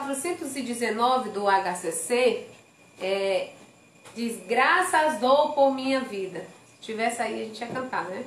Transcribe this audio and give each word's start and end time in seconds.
419 0.00 1.30
do 1.30 1.46
HCC 1.46 2.46
é, 3.00 3.50
diz: 4.14 4.38
Graças 4.46 5.18
dou 5.18 5.52
por 5.52 5.74
minha 5.74 6.00
vida. 6.00 6.46
Se 6.76 6.92
tivesse 6.92 7.22
aí, 7.22 7.42
a 7.42 7.44
gente 7.44 7.60
ia 7.60 7.66
cantar, 7.66 8.04
né? 8.04 8.24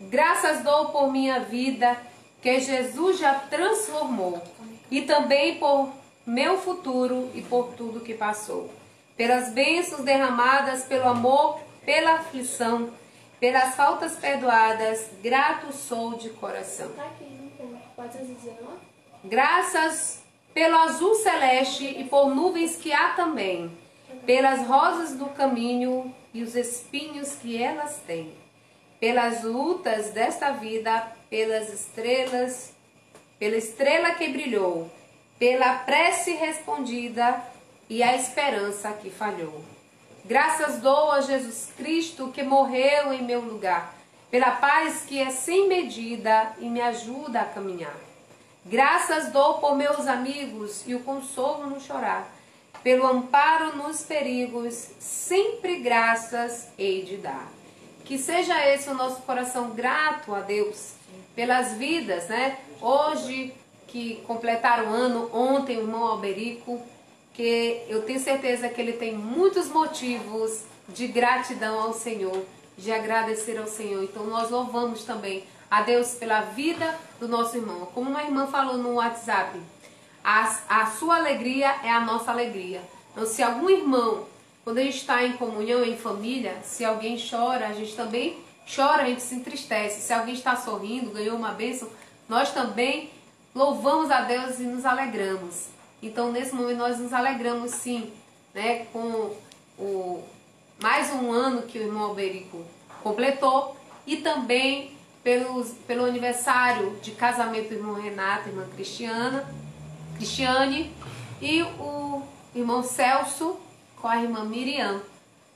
Graças 0.00 0.62
dou 0.62 0.90
por 0.90 1.10
minha 1.10 1.40
vida, 1.40 1.96
que 2.40 2.60
Jesus 2.60 3.18
já 3.18 3.34
transformou, 3.34 4.40
e 4.90 5.02
também 5.02 5.58
por 5.58 5.90
meu 6.26 6.58
futuro 6.58 7.30
e 7.34 7.42
por 7.42 7.74
tudo 7.74 8.00
que 8.00 8.14
passou. 8.14 8.70
Pelas 9.16 9.50
bênçãos 9.50 10.04
derramadas, 10.04 10.84
pelo 10.84 11.08
amor, 11.08 11.58
pela 11.84 12.16
aflição, 12.16 12.90
pelas 13.40 13.74
faltas 13.74 14.16
perdoadas, 14.16 15.08
grato 15.22 15.72
sou 15.72 16.14
de 16.16 16.28
coração. 16.30 16.90
Tá 16.90 17.04
aqui, 17.04 17.24
não 17.24 17.48
tem. 17.50 17.80
419? 17.94 18.76
Graças 19.24 20.25
pelo 20.56 20.78
azul 20.78 21.14
celeste 21.16 21.84
e 21.84 22.04
por 22.04 22.34
nuvens 22.34 22.76
que 22.76 22.90
há 22.90 23.10
também, 23.10 23.70
pelas 24.24 24.66
rosas 24.66 25.12
do 25.12 25.26
caminho 25.26 26.14
e 26.32 26.42
os 26.42 26.56
espinhos 26.56 27.32
que 27.34 27.62
elas 27.62 28.00
têm, 28.06 28.32
pelas 28.98 29.44
lutas 29.44 30.12
desta 30.12 30.52
vida, 30.52 31.12
pelas 31.28 31.70
estrelas, 31.70 32.72
pela 33.38 33.54
estrela 33.54 34.12
que 34.12 34.28
brilhou, 34.28 34.90
pela 35.38 35.74
prece 35.80 36.32
respondida 36.32 37.38
e 37.86 38.02
a 38.02 38.16
esperança 38.16 38.94
que 38.94 39.10
falhou. 39.10 39.62
Graças 40.24 40.80
dou 40.80 41.12
a 41.12 41.20
Jesus 41.20 41.70
Cristo 41.76 42.32
que 42.32 42.42
morreu 42.42 43.12
em 43.12 43.22
meu 43.22 43.42
lugar, 43.42 43.94
pela 44.30 44.52
paz 44.52 45.04
que 45.06 45.20
é 45.20 45.28
sem 45.28 45.68
medida 45.68 46.56
e 46.58 46.70
me 46.70 46.80
ajuda 46.80 47.42
a 47.42 47.44
caminhar. 47.44 48.05
Graças 48.68 49.30
dou 49.30 49.58
por 49.58 49.76
meus 49.76 50.08
amigos 50.08 50.82
e 50.88 50.94
o 50.96 51.00
consolo 51.04 51.68
no 51.68 51.80
chorar, 51.80 52.34
pelo 52.82 53.06
amparo 53.06 53.76
nos 53.76 54.02
perigos, 54.02 54.88
sempre 54.98 55.78
graças 55.78 56.66
hei 56.76 57.04
de 57.04 57.16
dar. 57.16 57.48
Que 58.04 58.18
seja 58.18 58.66
esse 58.66 58.90
o 58.90 58.94
nosso 58.94 59.22
coração 59.22 59.70
grato 59.70 60.34
a 60.34 60.40
Deus 60.40 60.94
pelas 61.36 61.74
vidas, 61.74 62.26
né? 62.26 62.58
Hoje 62.80 63.54
que 63.86 64.16
completaram 64.26 64.90
o 64.90 64.94
ano, 64.94 65.30
ontem 65.32 65.76
o 65.76 65.82
irmão 65.82 66.04
Alberico, 66.04 66.82
que 67.34 67.84
eu 67.88 68.02
tenho 68.02 68.18
certeza 68.18 68.68
que 68.68 68.80
ele 68.80 68.94
tem 68.94 69.14
muitos 69.14 69.68
motivos 69.68 70.64
de 70.88 71.06
gratidão 71.06 71.80
ao 71.80 71.92
Senhor, 71.92 72.44
de 72.76 72.90
agradecer 72.90 73.58
ao 73.58 73.68
Senhor. 73.68 74.02
Então 74.02 74.24
nós 74.24 74.50
louvamos 74.50 75.04
também 75.04 75.44
a 75.70 75.82
Deus 75.82 76.14
pela 76.14 76.40
vida 76.40 76.98
do 77.18 77.28
nosso 77.28 77.56
irmão. 77.56 77.86
Como 77.94 78.10
uma 78.10 78.22
irmã 78.22 78.46
falou 78.46 78.76
no 78.76 78.94
WhatsApp, 78.94 79.60
a, 80.22 80.58
a 80.68 80.86
sua 80.86 81.16
alegria 81.16 81.76
é 81.82 81.90
a 81.90 82.00
nossa 82.00 82.30
alegria. 82.30 82.82
Então 83.12 83.26
se 83.26 83.42
algum 83.42 83.68
irmão, 83.68 84.26
quando 84.64 84.78
a 84.78 84.82
gente 84.82 84.98
está 84.98 85.24
em 85.24 85.32
comunhão, 85.36 85.84
em 85.84 85.96
família, 85.96 86.58
se 86.62 86.84
alguém 86.84 87.16
chora, 87.18 87.68
a 87.68 87.72
gente 87.72 87.94
também 87.94 88.38
chora, 88.74 89.02
a 89.02 89.06
gente 89.06 89.22
se 89.22 89.34
entristece. 89.34 90.00
Se 90.00 90.12
alguém 90.12 90.34
está 90.34 90.56
sorrindo, 90.56 91.10
ganhou 91.10 91.36
uma 91.36 91.52
bênção, 91.52 91.88
nós 92.28 92.52
também 92.52 93.10
louvamos 93.54 94.10
a 94.10 94.22
Deus 94.22 94.58
e 94.58 94.64
nos 94.64 94.84
alegramos. 94.84 95.68
Então, 96.02 96.30
nesse 96.30 96.54
momento, 96.54 96.78
nós 96.78 96.98
nos 96.98 97.12
alegramos 97.12 97.70
sim, 97.70 98.12
né, 98.52 98.86
com 98.92 99.34
o 99.78 100.22
mais 100.80 101.10
um 101.12 101.32
ano 101.32 101.62
que 101.62 101.78
o 101.78 101.82
irmão 101.82 102.04
Alberico 102.04 102.64
completou 103.02 103.76
e 104.06 104.18
também 104.18 104.95
pelos, 105.26 105.70
pelo 105.88 106.04
aniversário 106.04 106.96
de 107.02 107.10
casamento 107.10 107.70
do 107.70 107.74
irmão 107.74 108.00
Renato, 108.00 108.48
irmã 108.48 108.64
Cristiana, 108.76 109.44
Cristiane 110.14 110.94
e 111.42 111.64
o 111.64 112.22
irmão 112.54 112.84
Celso 112.84 113.56
com 114.00 114.06
a 114.06 114.22
irmã 114.22 114.44
Miriam. 114.44 115.02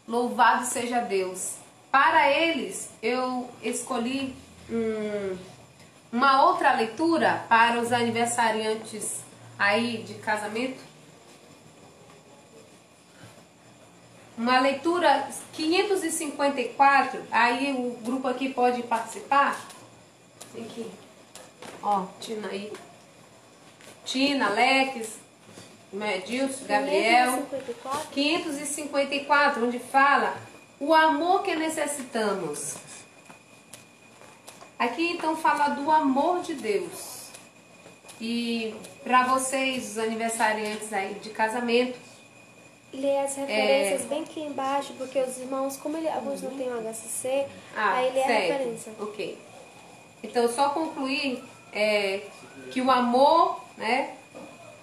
Louvado 0.09 0.67
seja 0.67 0.99
Deus. 0.99 1.55
Para 1.89 2.29
eles, 2.29 2.91
eu 3.01 3.49
escolhi 3.63 4.35
um 4.69 5.37
uma 6.13 6.43
outra 6.43 6.73
leitura 6.73 7.45
para 7.49 7.81
os 7.81 7.93
aniversariantes 7.93 9.21
aí 9.57 10.03
de 10.03 10.15
casamento. 10.15 10.81
Uma 14.41 14.59
leitura 14.59 15.29
554, 15.53 17.23
aí 17.31 17.75
o 17.75 17.91
grupo 18.03 18.27
aqui 18.27 18.49
pode 18.49 18.83
participar. 18.85 19.61
Tem 20.55 20.65
que, 20.65 20.91
ó, 21.83 22.07
Tina 22.19 22.49
aí. 22.49 22.73
Tina, 24.03 24.47
Alex, 24.47 25.19
Edilson, 25.93 26.65
Gabriel. 26.65 27.47
554? 27.51 28.11
554, 28.13 29.67
onde 29.67 29.79
fala 29.79 30.35
o 30.81 30.95
amor 30.95 31.43
que 31.43 31.55
necessitamos. 31.55 32.77
Aqui 34.79 35.13
então 35.13 35.37
fala 35.37 35.69
do 35.75 35.91
amor 35.91 36.41
de 36.41 36.55
Deus. 36.55 37.29
E 38.19 38.75
para 39.05 39.25
vocês, 39.25 39.91
os 39.91 39.99
aniversariantes 39.99 40.91
aí 40.95 41.13
de 41.17 41.29
casamento, 41.29 41.99
Lê 42.93 43.19
as 43.19 43.37
referências 43.37 44.05
bem 44.07 44.23
aqui 44.23 44.41
embaixo, 44.41 44.93
porque 44.99 45.21
os 45.21 45.39
irmãos, 45.39 45.77
como 45.77 45.97
ele, 45.97 46.09
alguns 46.09 46.43
não 46.43 46.51
têm 46.51 46.69
o 46.69 46.81
HCC, 46.81 47.47
ah, 47.77 47.95
aí 47.95 48.13
lê 48.13 48.23
a 48.23 48.27
certo. 48.27 48.53
referência. 48.53 48.93
Ok. 48.99 49.39
Então 50.23 50.49
só 50.49 50.71
concluir 50.71 51.43
é, 51.73 52.23
que 52.71 52.81
o 52.81 52.91
amor, 52.91 53.61
né, 53.77 54.15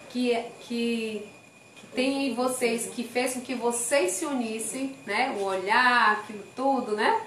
que, 0.10 0.34
que, 0.62 1.28
que 1.76 1.88
tem 1.94 2.30
em 2.30 2.34
vocês, 2.34 2.88
que 2.88 3.04
fez 3.04 3.34
com 3.34 3.42
que 3.42 3.56
vocês 3.56 4.12
se 4.12 4.26
unissem, 4.26 4.96
né, 5.06 5.36
o 5.40 5.44
olhar, 5.44 6.14
aquilo 6.14 6.44
tudo, 6.56 6.96
né, 6.96 7.22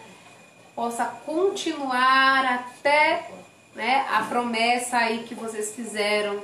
possa 0.74 1.04
continuar 1.04 2.44
até 2.47 3.30
né, 3.74 4.06
a 4.10 4.22
promessa 4.22 4.97
aí 4.97 5.24
que 5.24 5.34
vocês 5.34 5.74
fizeram 5.74 6.41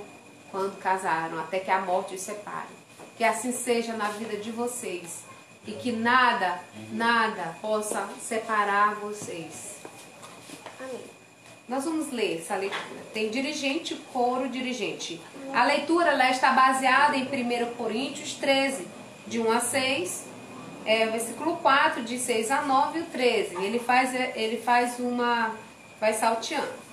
quando 0.51 0.79
casaram, 0.79 1.39
até 1.39 1.59
que 1.59 1.71
a 1.71 1.81
morte 1.81 2.15
os 2.15 2.21
separe. 2.21 2.76
Que 3.17 3.25
assim 3.25 3.53
seja 3.53 3.95
na 3.95 4.09
vida 4.09 4.37
de 4.37 4.51
vocês 4.51 5.25
e 5.67 5.73
que 5.73 5.91
nada, 5.91 6.61
nada 6.93 7.57
possa 7.61 8.09
separar 8.21 8.95
vocês. 8.97 9.77
Amém. 10.79 11.01
Nós 11.69 11.85
vamos 11.85 12.13
ler 12.13 12.39
essa 12.39 12.55
leitura. 12.55 13.03
Tem 13.13 13.29
dirigente, 13.29 13.97
coro, 14.13 14.49
dirigente. 14.49 15.21
A 15.53 15.65
leitura 15.65 16.11
ela 16.13 16.31
está 16.31 16.53
baseada 16.53 17.17
em 17.17 17.25
1 17.25 17.75
Coríntios 17.75 18.35
13, 18.35 18.87
de 19.27 19.41
1 19.41 19.51
a 19.51 19.61
6, 19.61 20.27
é, 20.85 21.07
versículo 21.07 21.57
4, 21.57 22.05
de 22.05 22.19
6 22.19 22.53
a 22.53 22.63
9 22.63 23.01
e 23.01 23.03
o 23.03 23.07
13. 23.07 23.57
Ele 23.57 23.81
faz, 23.81 24.15
ele 24.15 24.59
faz 24.59 25.01
uma. 25.01 25.57
vai 25.99 26.13
salteando. 26.13 26.87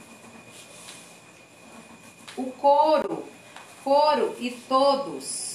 O 2.36 2.46
coro, 2.46 3.24
coro 3.84 4.36
e 4.40 4.50
todos 4.50 5.53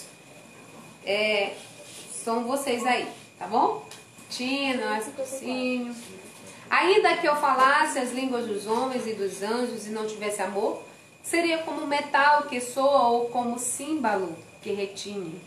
é, 1.08 1.54
são 2.12 2.44
vocês 2.44 2.84
aí, 2.84 3.08
tá 3.38 3.46
bom? 3.46 3.82
Tina, 4.28 4.98
Espocinho. 4.98 5.96
Ainda 6.68 7.16
que 7.16 7.26
eu 7.26 7.34
falasse 7.36 7.98
as 7.98 8.12
línguas 8.12 8.46
dos 8.46 8.66
homens 8.66 9.06
e 9.06 9.14
dos 9.14 9.42
anjos 9.42 9.86
e 9.86 9.90
não 9.90 10.06
tivesse 10.06 10.42
amor, 10.42 10.82
seria 11.22 11.58
como 11.58 11.86
metal 11.86 12.42
que 12.42 12.60
soa 12.60 13.08
ou 13.08 13.30
como 13.30 13.58
símbolo 13.58 14.36
que 14.60 14.70
retine. 14.72 15.40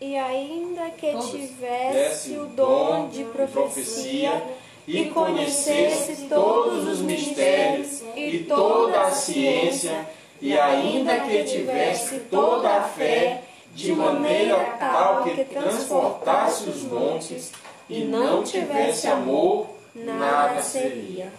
E 0.00 0.16
ainda 0.16 0.90
que 0.90 1.12
Todos. 1.12 1.30
tivesse 1.30 2.36
o 2.36 2.46
dom 2.46 3.08
de 3.08 3.22
profecia 3.26 4.42
e 4.88 5.04
conhecesse 5.06 6.26
todos 6.28 6.88
os 6.88 6.98
mistérios 7.00 8.02
e 8.16 8.40
toda 8.40 9.02
a 9.02 9.10
ciência, 9.12 10.04
e 10.42 10.58
ainda 10.58 11.20
que 11.20 11.44
tivesse 11.44 12.18
toda 12.28 12.68
a 12.76 12.82
fé, 12.82 13.44
de 13.74 13.92
maneira 13.92 14.56
tal 14.78 15.24
que 15.24 15.44
transportasse 15.44 16.68
os 16.68 16.82
montes, 16.82 17.52
e 17.88 18.04
não 18.04 18.42
tivesse 18.42 19.06
amor, 19.06 19.66
nada 19.94 20.62
seria. 20.62 21.32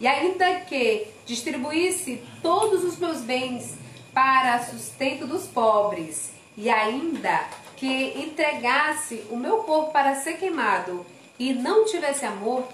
E 0.00 0.06
ainda 0.06 0.60
que 0.60 1.06
distribuísse 1.24 2.22
todos 2.42 2.82
os 2.82 2.98
meus 2.98 3.20
bens 3.20 3.74
para 4.12 4.64
sustento 4.64 5.26
dos 5.26 5.46
pobres, 5.46 6.32
e 6.56 6.70
ainda 6.70 7.44
que 7.76 8.14
entregasse 8.16 9.24
o 9.30 9.36
meu 9.36 9.58
corpo 9.58 9.92
para 9.92 10.14
ser 10.14 10.34
queimado 10.34 11.04
e 11.38 11.52
não 11.52 11.84
tivesse 11.84 12.24
amor, 12.24 12.64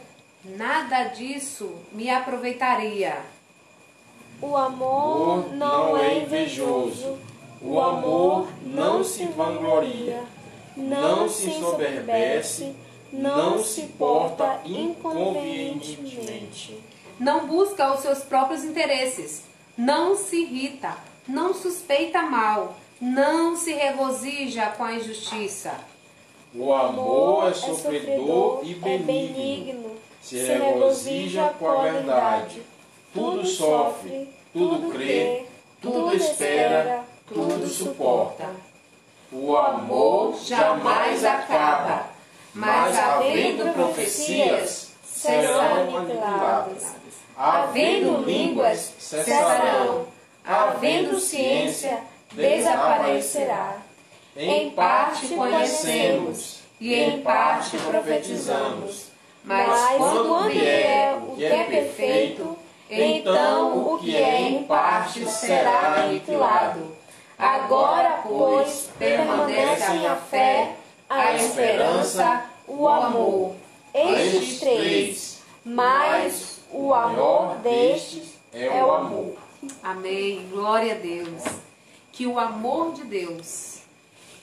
nada 0.45 1.05
disso 1.05 1.75
me 1.93 2.11
aproveitaria. 2.11 3.19
O 4.41 4.57
amor 4.57 5.53
não 5.55 5.97
é 5.97 6.19
invejoso, 6.19 7.19
O 7.63 7.79
amor 7.79 8.49
não 8.65 9.05
se 9.05 9.27
vangloria, 9.27 10.25
não 10.77 11.29
se 11.29 11.51
ensoberbece, 11.51 12.75
não 13.13 13.63
se 13.63 13.83
porta 13.99 14.61
inconvenientemente. 14.65 16.81
Não 17.19 17.47
busca 17.47 17.93
os 17.93 18.01
seus 18.01 18.21
próprios 18.21 18.65
interesses, 18.65 19.43
não 19.77 20.17
se 20.17 20.37
irrita, 20.37 20.97
não 21.29 21.53
suspeita 21.53 22.23
mal, 22.23 22.77
não 23.01 23.57
se 23.57 23.75
regozija 23.75 24.71
com 24.71 24.85
a 24.85 24.95
injustiça. 24.95 25.75
O 26.55 26.73
amor 26.73 27.51
é 27.51 27.55
sofredor 27.55 28.63
e 28.65 28.73
é 28.73 28.99
benigno. 28.99 29.91
Se 30.23 30.39
regozija 30.39 31.53
com 31.59 31.69
a 31.69 31.83
verdade. 31.83 32.63
Tudo 33.13 33.45
sofre, 33.47 34.29
tudo 34.53 34.91
crê, 34.91 35.45
tudo 35.81 36.15
espera, 36.15 37.05
tudo 37.33 37.67
suporta. 37.69 38.49
O 39.33 39.57
amor 39.57 40.37
jamais 40.45 41.25
acaba, 41.25 42.07
mas 42.53 42.99
havendo 42.99 43.73
profecias, 43.73 44.91
serão 45.05 45.61
aniquiladas. 45.61 46.97
Havendo 47.37 48.25
línguas, 48.25 48.93
cessarão. 48.99 50.07
Havendo 50.45 51.21
ciência, 51.21 52.03
desaparecerá. 52.33 53.77
Em 54.37 54.71
parte 54.71 55.29
conhecemos 55.29 56.61
e 56.81 56.95
em 56.95 57.21
parte 57.21 57.77
profetizamos. 57.79 59.11
Mas 59.45 59.97
quando 59.97 60.49
vier 60.49 61.17
o 61.17 61.37
que 61.37 61.45
é 61.45 61.65
perfeito, 61.65 62.59
então 62.91 63.95
o 63.95 63.99
que 63.99 64.17
é 64.17 64.41
em 64.43 64.65
parte 64.65 65.25
será 65.27 66.03
aniquilado. 66.03 67.00
Agora, 67.41 68.21
pois, 68.23 68.91
permanecem 68.99 70.07
a 70.07 70.17
fé, 70.17 70.77
a 71.09 71.35
esperança, 71.35 72.45
o 72.69 72.87
amor. 72.87 73.55
Estes 73.95 74.61
três, 74.61 75.43
mas 75.65 76.61
o 76.71 76.93
amor 76.93 77.57
destes 77.57 78.35
é 78.53 78.85
o 78.85 78.93
amor. 78.93 79.37
Amém. 79.83 80.47
Glória 80.51 80.95
a 80.95 80.99
Deus. 80.99 81.43
Que 82.13 82.27
o 82.27 82.39
amor 82.39 82.93
de 82.93 83.05
Deus 83.05 83.79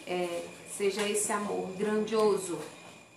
é, 0.08 0.42
seja 0.76 1.08
esse 1.08 1.32
amor 1.32 1.70
grandioso 1.78 2.58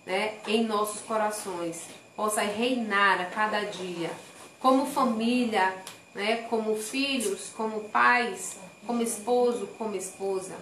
né, 0.05 0.35
em 0.47 0.63
nossos 0.63 1.01
corações, 1.01 1.81
possa 2.15 2.41
reinar 2.41 3.21
a 3.21 3.25
cada 3.25 3.61
dia, 3.61 4.11
como 4.59 4.85
família, 4.85 5.75
né, 6.13 6.37
como 6.49 6.75
filhos, 6.75 7.49
como 7.55 7.81
pais, 7.89 8.57
como 8.85 9.01
esposo, 9.01 9.67
como 9.77 9.95
esposa. 9.95 10.55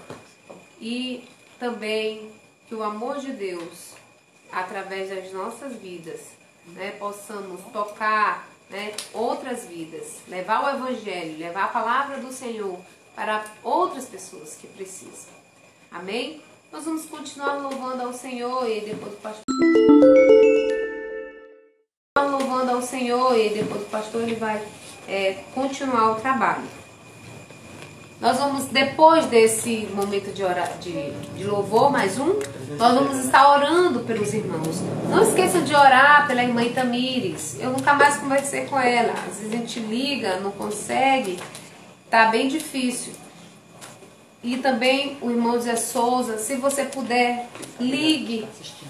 E 0.79 1.27
também 1.59 2.31
que 2.67 2.75
o 2.75 2.83
amor 2.83 3.17
de 3.17 3.31
Deus, 3.31 3.93
através 4.51 5.09
das 5.09 5.31
nossas 5.33 5.75
vidas, 5.75 6.21
né, 6.67 6.91
possamos 6.91 7.61
tocar 7.73 8.47
né, 8.69 8.93
outras 9.13 9.65
vidas, 9.65 10.19
levar 10.27 10.63
o 10.63 10.77
Evangelho, 10.77 11.37
levar 11.37 11.65
a 11.65 11.69
palavra 11.69 12.17
do 12.17 12.31
Senhor 12.31 12.79
para 13.15 13.43
outras 13.63 14.05
pessoas 14.05 14.55
que 14.55 14.67
precisam. 14.67 15.33
Amém? 15.91 16.41
Nós 16.71 16.85
vamos 16.85 17.05
continuar 17.05 17.55
louvando 17.55 18.03
ao 18.03 18.13
Senhor 18.13 18.69
e 18.69 18.81
depois 18.81 19.13
o 19.13 19.17
pastor. 19.17 19.43
Louvando 22.17 22.71
ao 22.71 22.81
Senhor 22.81 23.35
e 23.35 23.49
depois 23.49 23.81
o 23.81 23.85
pastor 23.85 24.21
ele 24.21 24.35
vai 24.35 24.63
é, 25.07 25.43
continuar 25.55 26.11
o 26.11 26.21
trabalho. 26.21 26.78
Nós 28.21 28.37
vamos, 28.37 28.65
depois 28.65 29.27
desse 29.27 29.87
momento 29.95 30.33
de, 30.33 30.43
orar, 30.43 30.77
de, 30.79 31.11
de 31.37 31.45
louvor, 31.45 31.89
mais 31.89 32.19
um, 32.19 32.37
nós 32.77 32.93
vamos 32.93 33.17
estar 33.23 33.49
orando 33.49 34.01
pelos 34.01 34.33
irmãos. 34.33 34.81
Não 35.09 35.23
esqueçam 35.23 35.63
de 35.63 35.73
orar 35.73 36.27
pela 36.27 36.43
irmã 36.43 36.61
Itamires. 36.61 37.57
Eu 37.61 37.69
nunca 37.69 37.93
mais 37.93 38.17
conversei 38.17 38.65
com 38.65 38.77
ela. 38.77 39.13
Às 39.13 39.37
vezes 39.37 39.53
a 39.53 39.55
gente 39.55 39.79
liga, 39.79 40.37
não 40.41 40.51
consegue. 40.51 41.39
Tá 42.09 42.25
bem 42.25 42.49
difícil. 42.49 43.13
E 44.43 44.57
também 44.57 45.17
o 45.21 45.29
irmão 45.31 45.57
Zé 45.61 45.77
Souza, 45.77 46.37
se 46.39 46.55
você 46.57 46.83
puder, 46.83 47.47
ligue, 47.79 48.45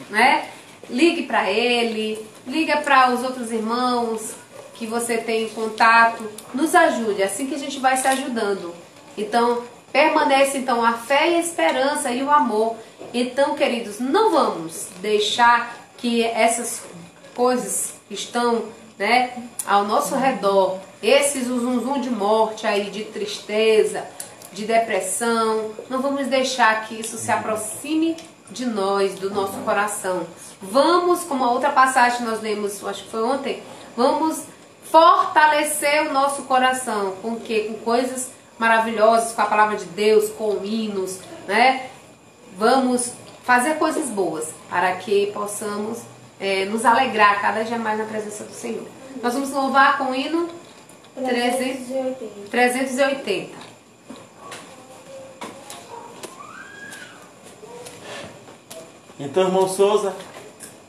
né? 0.09 0.47
Ligue 0.89 1.23
para 1.23 1.47
ele, 1.51 2.25
liga 2.47 2.77
para 2.77 3.11
os 3.11 3.23
outros 3.23 3.51
irmãos 3.51 4.33
que 4.73 4.87
você 4.87 5.17
tem 5.17 5.49
contato, 5.49 6.27
nos 6.51 6.73
ajude, 6.73 7.21
é 7.21 7.25
assim 7.25 7.45
que 7.45 7.53
a 7.53 7.59
gente 7.59 7.79
vai 7.79 7.95
se 7.97 8.07
ajudando. 8.07 8.73
Então, 9.17 9.63
permanece 9.91 10.57
então 10.57 10.83
a 10.83 10.93
fé 10.93 11.31
e 11.31 11.35
a 11.35 11.39
esperança 11.39 12.11
e 12.11 12.23
o 12.23 12.29
amor. 12.29 12.75
Então, 13.13 13.55
queridos, 13.55 13.99
não 13.99 14.31
vamos 14.31 14.87
deixar 15.01 15.75
que 15.97 16.23
essas 16.23 16.83
coisas 17.35 17.93
que 18.07 18.13
estão 18.13 18.65
né, 18.97 19.31
ao 19.65 19.85
nosso 19.85 20.15
redor, 20.15 20.77
esses 21.01 21.47
zum 21.47 22.01
de 22.01 22.09
morte 22.09 22.67
aí, 22.67 22.89
de 22.89 23.05
tristeza, 23.05 24.05
de 24.51 24.65
depressão, 24.65 25.71
não 25.89 26.01
vamos 26.01 26.27
deixar 26.27 26.87
que 26.87 26.99
isso 26.99 27.17
se 27.17 27.31
aproxime 27.31 28.17
de 28.49 28.65
nós, 28.65 29.15
do 29.15 29.29
nosso 29.29 29.57
coração. 29.59 30.25
Vamos, 30.61 31.23
como 31.23 31.43
a 31.43 31.51
outra 31.51 31.69
passagem 31.69 32.25
nós 32.25 32.41
lemos, 32.41 32.83
acho 32.83 33.03
que 33.03 33.09
foi 33.09 33.23
ontem, 33.23 33.63
vamos 33.95 34.43
fortalecer 34.83 36.09
o 36.09 36.13
nosso 36.13 36.43
coração 36.43 37.13
com 37.21 37.35
que 37.35 37.65
com 37.65 37.73
coisas 37.75 38.31
maravilhosas, 38.59 39.31
com 39.31 39.41
a 39.41 39.45
palavra 39.45 39.77
de 39.77 39.85
Deus, 39.85 40.29
com 40.29 40.63
hinos, 40.63 41.19
né? 41.47 41.89
Vamos 42.57 43.13
fazer 43.43 43.75
coisas 43.75 44.09
boas 44.09 44.49
para 44.69 44.95
que 44.97 45.27
possamos 45.27 45.99
é, 46.39 46.65
nos 46.65 46.85
alegrar 46.85 47.41
cada 47.41 47.63
dia 47.63 47.79
mais 47.79 47.97
na 47.97 48.05
presença 48.05 48.43
do 48.43 48.53
Senhor. 48.53 48.85
Nós 49.23 49.33
vamos 49.33 49.49
louvar 49.49 49.97
com 49.97 50.11
o 50.11 50.15
hino 50.15 50.49
380. 51.15 52.49
380. 52.51 53.69
Então, 59.19 59.43
irmão 59.43 59.67
Souza, 59.67 60.15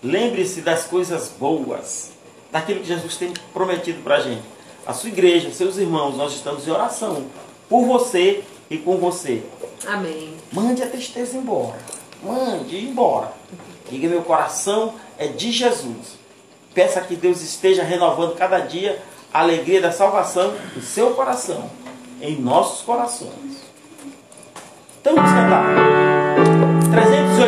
lembre-se 0.02 0.60
das 0.60 0.84
coisas 0.84 1.28
boas, 1.28 2.12
daquilo 2.52 2.80
que 2.80 2.86
Jesus 2.86 3.16
tem 3.16 3.32
prometido 3.52 4.02
para 4.02 4.16
a 4.16 4.20
gente. 4.20 4.42
A 4.86 4.92
sua 4.92 5.08
igreja, 5.08 5.52
seus 5.52 5.76
irmãos, 5.78 6.16
nós 6.16 6.32
estamos 6.32 6.66
em 6.66 6.70
oração 6.70 7.26
por 7.70 7.86
você 7.86 8.42
e 8.68 8.76
com 8.76 8.98
você. 8.98 9.42
Amém. 9.86 10.34
Mande 10.52 10.82
a 10.82 10.88
tristeza 10.88 11.38
embora. 11.38 11.78
Mande 12.22 12.76
embora. 12.76 13.32
Diga: 13.88 14.08
meu 14.08 14.22
coração 14.22 14.94
é 15.16 15.28
de 15.28 15.52
Jesus. 15.52 16.18
Peça 16.74 17.00
que 17.00 17.16
Deus 17.16 17.40
esteja 17.40 17.82
renovando 17.82 18.36
cada 18.36 18.58
dia 18.58 19.00
a 19.32 19.40
alegria 19.40 19.80
da 19.80 19.92
salvação 19.92 20.52
no 20.74 20.82
seu 20.82 21.14
coração, 21.14 21.70
em 22.20 22.36
nossos 22.36 22.82
corações. 22.82 23.60
Então 25.00 25.14
vamos 25.14 25.30
cantar. 25.30 25.64
380. 26.92 27.39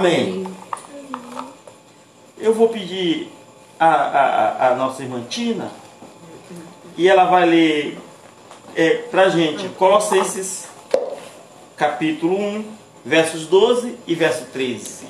Amém. 0.00 0.46
Eu 2.38 2.54
vou 2.54 2.70
pedir 2.70 3.30
a, 3.78 3.86
a, 3.86 4.68
a 4.68 4.74
nossa 4.74 5.02
irmã 5.02 5.22
Tina 5.28 5.70
e 6.96 7.06
ela 7.06 7.26
vai 7.26 7.44
ler 7.44 7.98
é, 8.74 8.94
para 9.10 9.28
gente 9.28 9.68
Colossenses 9.76 10.68
capítulo 11.76 12.34
1, 12.34 12.64
versos 13.04 13.46
12 13.46 13.98
e 14.06 14.14
verso 14.14 14.46
13. 14.46 15.04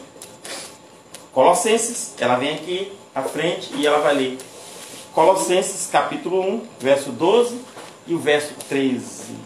Colossenses, 1.31 2.15
ela 2.19 2.35
vem 2.35 2.57
aqui 2.57 2.91
à 3.15 3.23
frente 3.23 3.71
e 3.77 3.87
ela 3.87 4.01
vai 4.01 4.15
ler 4.17 4.39
Colossenses 5.15 5.89
capítulo 5.89 6.41
1, 6.41 6.67
verso 6.81 7.13
12 7.13 7.61
e 8.09 8.15
o 8.15 8.19
verso 8.19 8.55
13. 8.69 9.37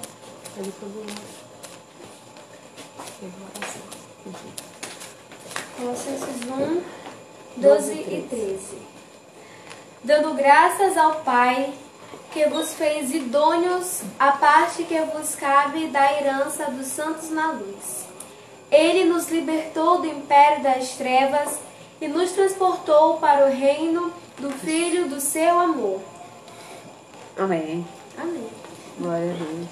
Colossenses 5.84 6.40
1, 6.48 7.60
12 7.60 7.92
e 7.92 8.26
13. 8.30 8.58
Dando 10.02 10.32
graças 10.32 10.96
ao 10.96 11.16
Pai 11.16 11.74
que 12.32 12.46
vos 12.46 12.72
fez 12.72 13.12
idôneos 13.12 14.00
a 14.18 14.32
parte 14.32 14.84
que 14.84 14.98
vos 15.02 15.34
cabe 15.34 15.88
da 15.88 16.10
herança 16.10 16.70
dos 16.70 16.86
santos 16.86 17.28
na 17.28 17.52
luz. 17.52 18.06
Ele 18.70 19.04
nos 19.04 19.28
libertou 19.28 20.00
do 20.00 20.06
império 20.06 20.62
das 20.62 20.96
trevas 20.96 21.58
e 22.00 22.08
nos 22.08 22.32
transportou 22.32 23.18
para 23.18 23.44
o 23.46 23.50
reino 23.50 24.10
do 24.38 24.50
Filho 24.52 25.06
do 25.06 25.20
seu 25.20 25.60
amor. 25.60 26.00
Amém. 27.36 27.86
Amém. 28.16 28.48
Glória 28.98 29.32
a 29.32 29.34
Deus. 29.34 29.68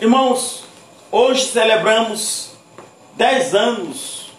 Irmãos, 0.00 0.71
hoje 1.12 1.48
celebramos 1.48 2.52
10 3.16 3.54
anos 3.54 4.32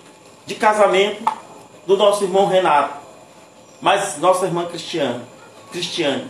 de 0.47 0.55
casamento 0.55 1.23
do 1.85 1.95
nosso 1.95 2.23
irmão 2.23 2.47
Renato, 2.47 2.97
mas 3.79 4.17
nossa 4.17 4.45
irmã 4.47 4.65
Cristiane. 4.65 5.21
Cristiane. 5.71 6.27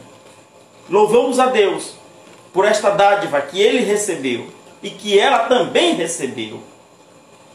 Louvamos 0.90 1.40
a 1.40 1.46
Deus 1.46 1.94
por 2.52 2.66
esta 2.66 2.90
dádiva 2.90 3.42
que 3.42 3.62
ele 3.62 3.86
recebeu 3.86 4.48
e 4.82 4.90
que 4.90 5.18
ela 5.18 5.48
também 5.48 5.96
recebeu. 5.96 6.62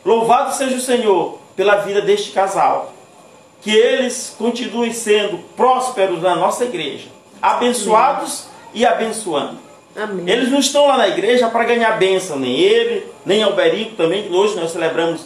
Louvado 0.05 0.55
seja 0.55 0.77
o 0.77 0.81
Senhor 0.81 1.39
pela 1.55 1.77
vida 1.77 2.01
deste 2.01 2.33
casal. 2.33 2.95
Que 3.61 3.75
eles 3.75 4.35
continuem 4.39 4.93
sendo 4.93 5.39
prósperos 5.57 6.23
na 6.23 6.37
nossa 6.37 6.65
igreja, 6.65 7.09
abençoados 7.43 8.47
e 8.73 8.87
abençoando. 8.87 9.68
Amém. 9.97 10.29
Eles 10.29 10.51
não 10.51 10.59
estão 10.59 10.87
lá 10.87 10.97
na 10.97 11.09
igreja 11.09 11.49
para 11.49 11.65
ganhar 11.65 11.99
bênção, 11.99 12.39
nem 12.39 12.59
ele, 12.59 13.07
nem 13.25 13.43
Alberico 13.43 13.97
também, 13.97 14.25
que 14.25 14.35
hoje 14.35 14.55
nós 14.57 14.71
celebramos, 14.71 15.23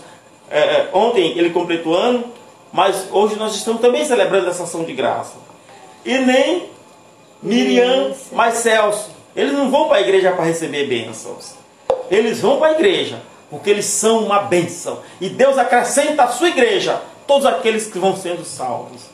é, 0.50 0.58
é, 0.58 0.90
ontem 0.92 1.36
ele 1.36 1.50
completou 1.50 1.94
ano, 1.94 2.24
mas 2.72 3.06
hoje 3.10 3.36
nós 3.36 3.54
estamos 3.54 3.80
também 3.80 4.04
celebrando 4.04 4.48
essa 4.48 4.62
ação 4.62 4.84
de 4.84 4.92
graça. 4.92 5.34
E 6.04 6.18
nem 6.18 6.68
Miriam, 7.42 8.12
mais 8.32 8.58
Celso. 8.58 9.10
Eles 9.34 9.52
não 9.52 9.70
vão 9.70 9.88
para 9.88 9.98
a 9.98 10.00
igreja 10.00 10.32
para 10.32 10.44
receber 10.44 10.86
bênçãos. 10.86 11.54
Eles 12.10 12.40
vão 12.40 12.58
para 12.58 12.68
a 12.68 12.72
igreja 12.72 13.20
porque 13.52 13.68
eles 13.68 13.84
são 13.84 14.24
uma 14.24 14.38
bênção. 14.40 15.00
E 15.20 15.28
Deus 15.28 15.58
acrescenta 15.58 16.22
à 16.22 16.28
sua 16.28 16.48
igreja 16.48 17.02
todos 17.26 17.44
aqueles 17.44 17.86
que 17.86 17.98
vão 17.98 18.16
sendo 18.16 18.44
salvos. 18.46 19.11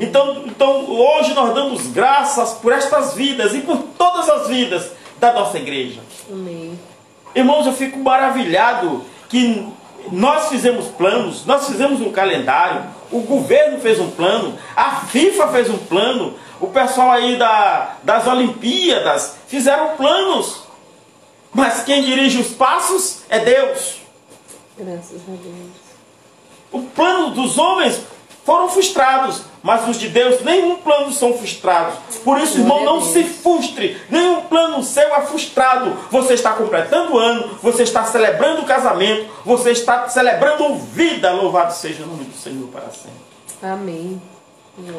Então, 0.00 0.44
então 0.46 0.90
hoje 0.90 1.34
nós 1.34 1.54
damos 1.54 1.86
graças 1.88 2.54
por 2.54 2.72
estas 2.72 3.14
vidas 3.14 3.54
e 3.54 3.60
por 3.60 3.78
todas 3.96 4.28
as 4.28 4.48
vidas 4.48 4.90
da 5.18 5.32
nossa 5.32 5.58
igreja. 5.58 6.00
Amém. 6.30 6.78
Irmãos, 7.34 7.66
eu 7.66 7.72
fico 7.72 7.98
maravilhado 7.98 9.04
que 9.28 9.66
nós 10.10 10.48
fizemos 10.48 10.86
planos, 10.86 11.44
nós 11.44 11.66
fizemos 11.66 12.00
um 12.00 12.10
calendário, 12.10 12.84
o 13.10 13.20
governo 13.20 13.80
fez 13.80 14.00
um 14.00 14.10
plano, 14.10 14.58
a 14.74 15.02
FIFA 15.06 15.48
fez 15.48 15.70
um 15.70 15.78
plano, 15.78 16.34
o 16.60 16.68
pessoal 16.68 17.10
aí 17.10 17.36
da, 17.36 17.96
das 18.02 18.26
Olimpíadas 18.26 19.36
fizeram 19.46 19.96
planos. 19.96 20.62
Mas 21.52 21.82
quem 21.82 22.02
dirige 22.02 22.40
os 22.40 22.48
passos 22.48 23.22
é 23.28 23.38
Deus. 23.38 24.00
Graças 24.78 25.20
a 25.22 25.30
Deus. 25.30 25.88
O 26.70 26.82
plano 26.82 27.30
dos 27.30 27.58
homens 27.58 28.00
foram 28.44 28.68
frustrados, 28.68 29.42
mas 29.62 29.88
os 29.88 29.98
de 29.98 30.08
Deus, 30.08 30.42
nenhum 30.42 30.76
plano 30.76 31.12
são 31.12 31.34
frustrados. 31.34 31.94
Por 32.24 32.38
isso, 32.38 32.58
irmão, 32.58 32.84
não 32.84 33.00
se 33.00 33.24
frustre. 33.24 34.00
Nenhum 34.08 34.42
plano 34.42 34.82
seu 34.82 35.14
é 35.14 35.22
frustrado. 35.22 35.96
Você 36.10 36.34
está 36.34 36.52
completando 36.52 37.14
o 37.14 37.18
ano, 37.18 37.58
você 37.62 37.82
está 37.82 38.04
celebrando 38.04 38.62
o 38.62 38.66
casamento, 38.66 39.28
você 39.44 39.72
está 39.72 40.08
celebrando 40.08 40.74
vida. 40.76 41.32
Louvado 41.32 41.72
seja 41.74 42.04
o 42.04 42.06
nome 42.06 42.24
do 42.24 42.36
Senhor 42.36 42.68
para 42.68 42.88
sempre. 42.90 43.18
Amém. 43.62 44.20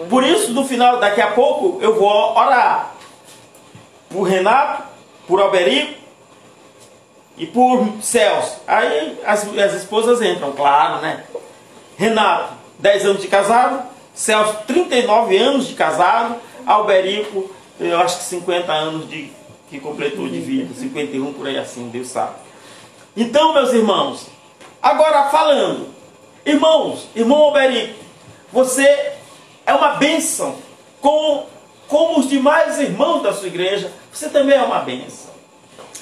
Por 0.09 0.23
isso, 0.23 0.51
no 0.51 0.65
final, 0.65 0.99
daqui 0.99 1.21
a 1.21 1.31
pouco, 1.31 1.81
eu 1.81 1.97
vou 1.97 2.35
orar 2.35 2.91
por 4.09 4.23
Renato, 4.23 4.83
por 5.27 5.39
Alberico 5.39 5.93
e 7.37 7.45
por 7.45 7.87
Celso. 8.01 8.59
Aí 8.67 9.17
as, 9.25 9.47
as 9.57 9.73
esposas 9.75 10.21
entram, 10.21 10.51
claro, 10.51 11.01
né? 11.01 11.23
Renato, 11.97 12.53
10 12.79 13.05
anos 13.05 13.21
de 13.21 13.27
casado. 13.27 13.88
Celso, 14.13 14.57
39 14.67 15.37
anos 15.37 15.67
de 15.67 15.73
casado. 15.73 16.35
Alberico, 16.65 17.49
eu 17.79 17.99
acho 17.99 18.17
que 18.19 18.23
50 18.25 18.71
anos 18.71 19.09
de 19.09 19.31
que 19.69 19.79
completou 19.79 20.27
de 20.27 20.39
vida. 20.39 20.73
51 20.73 21.33
por 21.33 21.47
aí 21.47 21.57
assim, 21.57 21.89
Deus 21.89 22.07
sabe. 22.07 22.35
Então, 23.15 23.53
meus 23.53 23.71
irmãos, 23.73 24.27
agora 24.81 25.29
falando, 25.29 25.87
irmãos, 26.45 27.07
irmão 27.15 27.43
Alberico, 27.43 27.99
você 28.51 29.13
é 29.65 29.73
uma 29.73 29.95
bênção. 29.95 30.55
Com, 31.01 31.45
como 31.87 32.19
os 32.19 32.27
demais 32.27 32.79
irmãos 32.79 33.23
da 33.23 33.33
sua 33.33 33.47
igreja, 33.47 33.91
você 34.11 34.29
também 34.29 34.57
é 34.57 34.61
uma 34.61 34.79
bênção. 34.79 35.29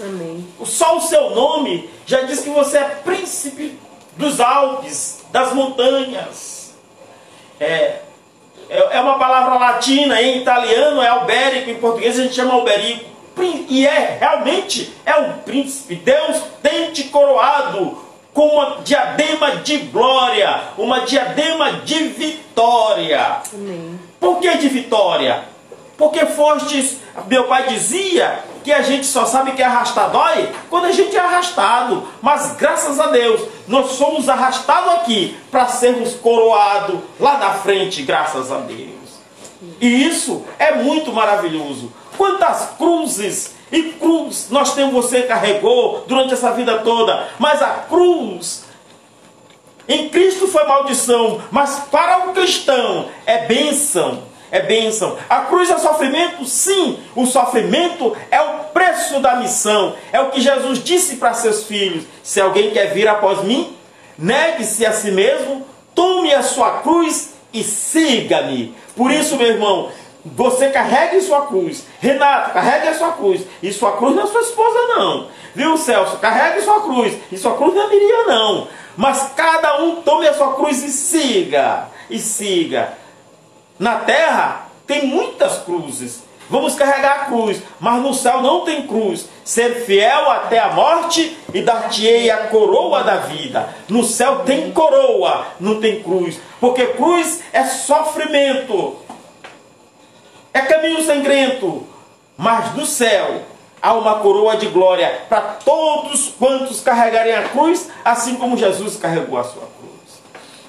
Amém. 0.01 0.47
Só 0.63 0.97
o 0.97 1.01
seu 1.01 1.31
nome 1.31 1.89
já 2.05 2.21
diz 2.21 2.41
que 2.41 2.49
você 2.49 2.77
é 2.77 2.89
príncipe 3.03 3.77
dos 4.15 4.39
Alpes, 4.39 5.19
das 5.31 5.53
montanhas. 5.53 6.56
É, 7.59 7.99
é 8.69 8.87
é 8.91 9.01
uma 9.01 9.17
palavra 9.17 9.57
latina, 9.57 10.21
em 10.21 10.39
italiano 10.39 11.01
é 11.01 11.07
albérico, 11.07 11.69
em 11.69 11.75
português 11.75 12.19
a 12.19 12.23
gente 12.23 12.35
chama 12.35 12.53
alberico. 12.53 13.05
E 13.69 13.85
é 13.85 14.17
realmente 14.19 14.93
é 15.05 15.15
um 15.15 15.33
príncipe. 15.39 15.95
Deus 15.95 16.41
tem 16.61 16.91
te 16.91 17.05
coroado 17.05 17.97
com 18.33 18.47
uma 18.47 18.77
diadema 18.83 19.57
de 19.57 19.77
glória, 19.77 20.61
uma 20.77 21.01
diadema 21.01 21.73
de 21.83 22.03
vitória. 22.09 23.41
Amém. 23.53 23.99
Por 24.19 24.39
que 24.39 24.57
de 24.57 24.69
vitória? 24.69 25.43
Porque 25.97 26.25
fostes, 26.25 26.97
meu 27.27 27.45
pai 27.45 27.67
dizia 27.67 28.43
que 28.67 28.73
a 28.73 28.81
gente 28.81 29.05
só 29.05 29.25
sabe 29.25 29.53
que 29.53 29.63
arrastar 29.63 30.11
dói 30.11 30.51
quando 30.69 30.87
a 30.87 30.91
gente 30.91 31.15
é 31.15 31.19
arrastado. 31.21 32.05
Mas 32.21 32.57
graças 32.57 32.99
a 32.99 33.07
Deus, 33.07 33.47
nós 33.65 33.91
somos 33.91 34.27
arrastados 34.27 34.95
aqui 34.95 35.37
para 35.49 35.67
sermos 35.67 36.15
coroados 36.15 36.99
lá 37.17 37.37
na 37.37 37.51
frente, 37.51 38.01
graças 38.01 38.51
a 38.51 38.57
Deus. 38.57 38.91
E 39.79 40.05
isso 40.05 40.43
é 40.59 40.75
muito 40.75 41.13
maravilhoso. 41.13 41.93
Quantas 42.17 42.71
cruzes 42.77 43.55
e 43.71 43.83
cruz 43.83 44.47
nós 44.51 44.73
temos, 44.73 44.93
você 44.93 45.21
carregou 45.21 46.03
durante 46.05 46.33
essa 46.33 46.51
vida 46.51 46.79
toda, 46.79 47.25
mas 47.39 47.61
a 47.61 47.69
cruz 47.87 48.65
em 49.87 50.09
Cristo 50.09 50.45
foi 50.45 50.65
maldição, 50.65 51.41
mas 51.51 51.83
para 51.89 52.27
o 52.27 52.33
cristão 52.33 53.07
é 53.25 53.45
bênção. 53.45 54.23
É 54.51 54.61
bênção. 54.61 55.17
A 55.29 55.41
cruz 55.41 55.69
é 55.69 55.77
sofrimento? 55.77 56.45
Sim, 56.45 56.99
o 57.15 57.25
sofrimento 57.25 58.15
é 58.31 58.39
o 58.41 58.59
preço 58.73 59.19
da 59.19 59.35
missão. 59.35 59.95
É 60.11 60.19
o 60.21 60.29
que 60.29 60.41
Jesus 60.41 60.83
disse 60.83 61.17
para 61.17 61.33
seus 61.33 61.63
filhos: 61.65 62.05
se 62.23 62.39
alguém 62.39 62.71
quer 62.71 62.93
vir 62.93 63.07
após 63.07 63.43
mim, 63.43 63.75
negue-se 64.17 64.85
a 64.85 64.93
si 64.93 65.11
mesmo, 65.11 65.65
tome 65.93 66.33
a 66.33 66.41
sua 66.41 66.79
cruz 66.79 67.33
e 67.53 67.63
siga-me. 67.63 68.73
Por 68.95 69.11
isso, 69.11 69.35
meu 69.35 69.47
irmão, 69.47 69.89
você 70.25 70.69
carregue 70.69 71.21
sua 71.21 71.47
cruz. 71.47 71.85
Renato, 71.99 72.51
carregue 72.51 72.87
a 72.87 72.97
sua 72.97 73.11
cruz. 73.13 73.41
E 73.61 73.71
sua 73.71 73.97
cruz 73.97 74.15
não 74.15 74.23
é 74.23 74.27
sua 74.27 74.41
esposa, 74.41 74.79
não. 74.95 75.27
Viu, 75.55 75.77
Celso? 75.77 76.17
Carregue 76.17 76.61
sua 76.61 76.81
cruz. 76.81 77.13
E 77.31 77.37
sua 77.37 77.55
cruz 77.55 77.73
não 77.73 77.83
é 77.83 77.89
Miriam, 77.89 78.25
não. 78.27 78.67
Mas 78.95 79.31
cada 79.35 79.81
um 79.81 80.01
tome 80.01 80.27
a 80.27 80.33
sua 80.33 80.53
cruz 80.53 80.83
e 80.83 80.89
siga. 80.89 81.87
E 82.09 82.19
siga. 82.19 82.93
Na 83.79 83.97
terra 83.97 84.67
tem 84.85 85.05
muitas 85.05 85.59
cruzes. 85.59 86.23
Vamos 86.49 86.75
carregar 86.75 87.11
a 87.11 87.25
cruz, 87.25 87.61
mas 87.77 88.01
no 88.01 88.13
céu 88.13 88.41
não 88.41 88.61
tem 88.61 88.87
cruz. 88.87 89.27
Ser 89.43 89.85
fiel 89.85 90.31
até 90.31 90.59
a 90.59 90.71
morte 90.71 91.37
e 91.53 91.61
dar-te-ei 91.61 92.31
a 92.31 92.47
coroa 92.47 93.03
da 93.03 93.17
vida. 93.17 93.67
No 93.89 94.03
céu 94.03 94.43
tem 94.45 94.71
coroa, 94.71 95.47
não 95.59 95.81
tem 95.81 96.01
cruz. 96.01 96.39
Porque 96.59 96.87
cruz 96.87 97.41
é 97.51 97.65
sofrimento, 97.65 98.95
é 100.53 100.61
caminho 100.61 101.03
sangrento. 101.03 101.85
Mas 102.37 102.75
no 102.75 102.85
céu 102.85 103.41
há 103.81 103.93
uma 103.93 104.19
coroa 104.19 104.55
de 104.55 104.67
glória 104.67 105.23
para 105.27 105.41
todos 105.41 106.33
quantos 106.39 106.79
carregarem 106.79 107.33
a 107.33 107.49
cruz, 107.49 107.89
assim 108.05 108.35
como 108.35 108.57
Jesus 108.57 108.95
carregou 108.95 109.37
a 109.37 109.43
sua 109.43 109.63
cruz. 109.77 110.21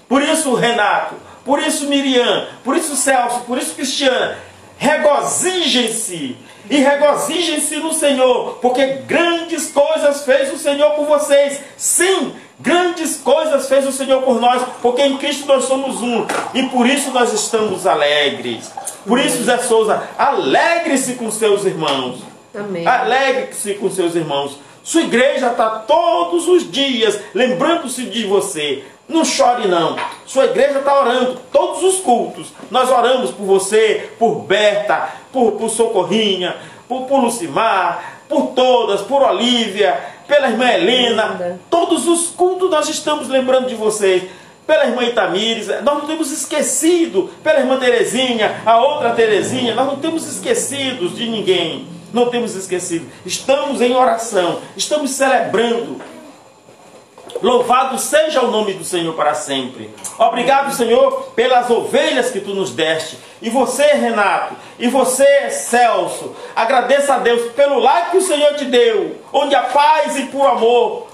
Por 0.08 0.22
isso, 0.22 0.54
Renato, 0.54 1.14
por 1.48 1.60
isso, 1.60 1.88
Miriam, 1.88 2.46
por 2.62 2.76
isso, 2.76 2.94
Celso, 2.94 3.40
por 3.46 3.56
isso, 3.56 3.74
Cristiana, 3.74 4.36
regozijem-se 4.76 6.36
e 6.68 6.76
regozijem-se 6.76 7.76
no 7.76 7.94
Senhor, 7.94 8.58
porque 8.60 8.84
grandes 9.06 9.70
coisas 9.70 10.26
fez 10.26 10.52
o 10.52 10.58
Senhor 10.58 10.90
por 10.90 11.06
vocês. 11.06 11.58
Sim, 11.74 12.34
grandes 12.60 13.16
coisas 13.16 13.66
fez 13.66 13.86
o 13.86 13.92
Senhor 13.92 14.20
por 14.24 14.38
nós, 14.38 14.62
porque 14.82 15.00
em 15.00 15.16
Cristo 15.16 15.46
nós 15.46 15.64
somos 15.64 16.02
um 16.02 16.26
e 16.52 16.64
por 16.64 16.86
isso 16.86 17.12
nós 17.12 17.32
estamos 17.32 17.86
alegres. 17.86 18.70
Por 19.06 19.18
isso, 19.18 19.42
Zé 19.44 19.56
Souza, 19.56 20.02
alegre-se 20.18 21.14
com 21.14 21.30
seus 21.30 21.64
irmãos. 21.64 22.18
Amém. 22.54 22.86
Alegre-se 22.86 23.72
com 23.76 23.90
seus 23.90 24.14
irmãos. 24.14 24.58
Sua 24.84 25.00
igreja 25.00 25.50
está 25.50 25.70
todos 25.70 26.46
os 26.46 26.70
dias 26.70 27.18
lembrando-se 27.34 28.02
de 28.04 28.26
você. 28.26 28.84
Não 29.08 29.24
chore 29.24 29.66
não. 29.66 29.96
Sua 30.26 30.44
igreja 30.44 30.80
está 30.80 31.00
orando 31.00 31.40
todos 31.50 31.82
os 31.82 32.00
cultos. 32.00 32.52
Nós 32.70 32.90
oramos 32.90 33.30
por 33.30 33.44
você, 33.44 34.10
por 34.18 34.40
Berta, 34.40 35.08
por, 35.32 35.52
por 35.52 35.70
Socorrinha, 35.70 36.54
por, 36.86 37.06
por 37.06 37.20
Lucimar, 37.20 38.20
por 38.28 38.48
todas, 38.48 39.00
por 39.00 39.22
Olívia, 39.22 39.98
pela 40.26 40.48
irmã 40.48 40.70
Helena. 40.70 41.58
Todos 41.70 42.06
os 42.06 42.28
cultos 42.28 42.70
nós 42.70 42.88
estamos 42.88 43.28
lembrando 43.28 43.68
de 43.68 43.74
vocês. 43.74 44.24
Pela 44.66 44.84
irmã 44.84 45.02
Itamires, 45.04 45.68
nós 45.82 45.98
não 45.98 46.06
temos 46.06 46.30
esquecido. 46.30 47.30
Pela 47.42 47.60
irmã 47.60 47.78
Terezinha, 47.78 48.60
a 48.66 48.76
outra 48.78 49.14
Terezinha, 49.14 49.74
nós 49.74 49.86
não 49.86 49.96
temos 49.96 50.26
esquecidos 50.26 51.16
de 51.16 51.26
ninguém. 51.26 51.86
Não 52.12 52.28
temos 52.28 52.54
esquecido. 52.54 53.06
Estamos 53.24 53.80
em 53.80 53.94
oração, 53.94 54.60
estamos 54.76 55.10
celebrando 55.12 55.98
Louvado 57.42 57.98
seja 57.98 58.42
o 58.42 58.50
nome 58.50 58.74
do 58.74 58.84
Senhor 58.84 59.14
para 59.14 59.34
sempre. 59.34 59.90
Obrigado, 60.18 60.74
Senhor, 60.74 61.30
pelas 61.34 61.70
ovelhas 61.70 62.30
que 62.30 62.40
tu 62.40 62.54
nos 62.54 62.70
deste. 62.70 63.18
E 63.40 63.50
você, 63.50 63.84
Renato, 63.94 64.54
e 64.78 64.88
você, 64.88 65.50
Celso, 65.50 66.34
agradeça 66.54 67.14
a 67.14 67.18
Deus 67.18 67.52
pelo 67.52 67.78
lar 67.78 68.10
que 68.10 68.16
o 68.16 68.22
Senhor 68.22 68.54
te 68.54 68.64
deu, 68.64 69.16
onde 69.32 69.54
a 69.54 69.62
paz 69.62 70.16
e 70.18 70.24
por 70.24 70.46
amor. 70.46 71.06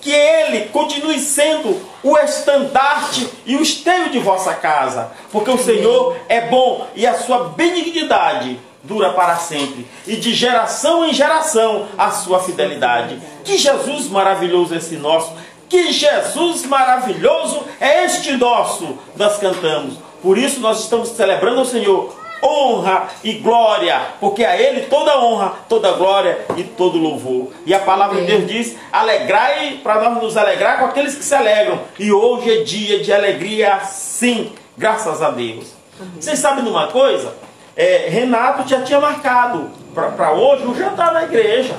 Que 0.00 0.12
ele 0.12 0.68
continue 0.70 1.18
sendo 1.20 1.80
o 2.02 2.18
estandarte 2.18 3.28
e 3.46 3.56
o 3.56 3.62
esteio 3.62 4.10
de 4.10 4.18
vossa 4.18 4.52
casa, 4.54 5.12
porque 5.30 5.50
o 5.50 5.58
Senhor 5.58 6.16
é 6.28 6.40
bom 6.42 6.88
e 6.94 7.06
a 7.06 7.14
sua 7.14 7.50
benignidade 7.50 8.58
dura 8.82 9.12
para 9.12 9.36
sempre, 9.36 9.86
e 10.06 10.16
de 10.16 10.34
geração 10.34 11.04
em 11.04 11.12
geração 11.12 11.86
a 11.96 12.10
sua 12.10 12.40
fidelidade. 12.40 13.20
Que 13.44 13.56
Jesus 13.56 14.08
maravilhoso 14.08 14.74
é 14.74 14.78
esse 14.78 14.96
nosso, 14.96 15.32
que 15.68 15.92
Jesus 15.92 16.66
maravilhoso 16.66 17.64
é 17.80 18.04
este 18.04 18.32
nosso, 18.36 18.98
nós 19.16 19.38
cantamos. 19.38 19.94
Por 20.20 20.36
isso 20.38 20.60
nós 20.60 20.80
estamos 20.80 21.08
celebrando 21.10 21.60
ao 21.60 21.64
Senhor 21.64 22.14
honra 22.42 23.08
e 23.22 23.34
glória, 23.34 24.00
porque 24.18 24.44
a 24.44 24.60
Ele 24.60 24.82
toda 24.82 25.22
honra, 25.24 25.52
toda 25.68 25.92
glória 25.92 26.44
e 26.56 26.64
todo 26.64 26.98
louvor. 26.98 27.48
E 27.64 27.72
a 27.72 27.78
palavra 27.78 28.18
Amém. 28.18 28.26
de 28.26 28.36
Deus 28.36 28.50
diz: 28.50 28.76
alegrai 28.92 29.80
para 29.82 30.02
nós 30.02 30.22
nos 30.22 30.36
alegrar 30.36 30.80
com 30.80 30.86
aqueles 30.86 31.14
que 31.14 31.24
se 31.24 31.34
alegram. 31.34 31.80
E 31.98 32.12
hoje 32.12 32.50
é 32.50 32.62
dia 32.64 32.98
de 33.00 33.12
alegria, 33.12 33.80
sim, 33.80 34.52
graças 34.76 35.22
a 35.22 35.30
Deus. 35.30 35.72
Amém. 36.00 36.20
Vocês 36.20 36.38
sabem 36.38 36.64
de 36.64 36.70
uma 36.70 36.88
coisa? 36.88 37.32
É, 37.76 38.08
Renato 38.08 38.68
já 38.68 38.82
tinha 38.82 39.00
marcado 39.00 39.70
para 39.94 40.32
hoje 40.32 40.66
um 40.66 40.74
jantar 40.74 41.12
na 41.12 41.24
igreja. 41.24 41.74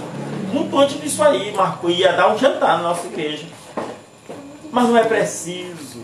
Muito 0.52 0.78
antes 0.78 1.00
disso 1.00 1.24
aí, 1.24 1.52
marcou, 1.52 1.90
ia 1.90 2.14
dar 2.14 2.34
um 2.34 2.38
jantar 2.38 2.78
na 2.78 2.84
nossa 2.84 3.08
igreja. 3.08 3.46
Mas 4.72 4.88
não 4.88 4.98
é 4.98 5.04
preciso. 5.04 6.04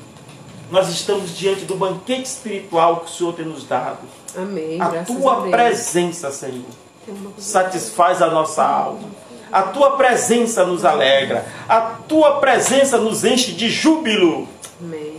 Nós 0.71 0.89
estamos 0.89 1.35
diante 1.35 1.65
do 1.65 1.75
banquete 1.75 2.25
espiritual 2.25 2.97
que 2.97 3.05
o 3.05 3.09
Senhor 3.09 3.33
tem 3.33 3.45
nos 3.45 3.63
dado. 3.63 4.07
Amém. 4.37 4.79
A 4.79 5.03
tua 5.03 5.47
a 5.47 5.49
presença, 5.49 6.31
Senhor, 6.31 6.65
satisfaz 7.37 8.21
a 8.21 8.29
nossa 8.29 8.63
alma. 8.63 9.09
A 9.51 9.63
tua 9.63 9.97
presença 9.97 10.63
nos 10.63 10.85
alegra. 10.85 11.47
A 11.67 11.81
tua 12.07 12.39
presença 12.39 12.99
nos 12.99 13.23
enche 13.23 13.53
de 13.53 13.67
júbilo, 13.67 14.47
Amém. 14.79 15.15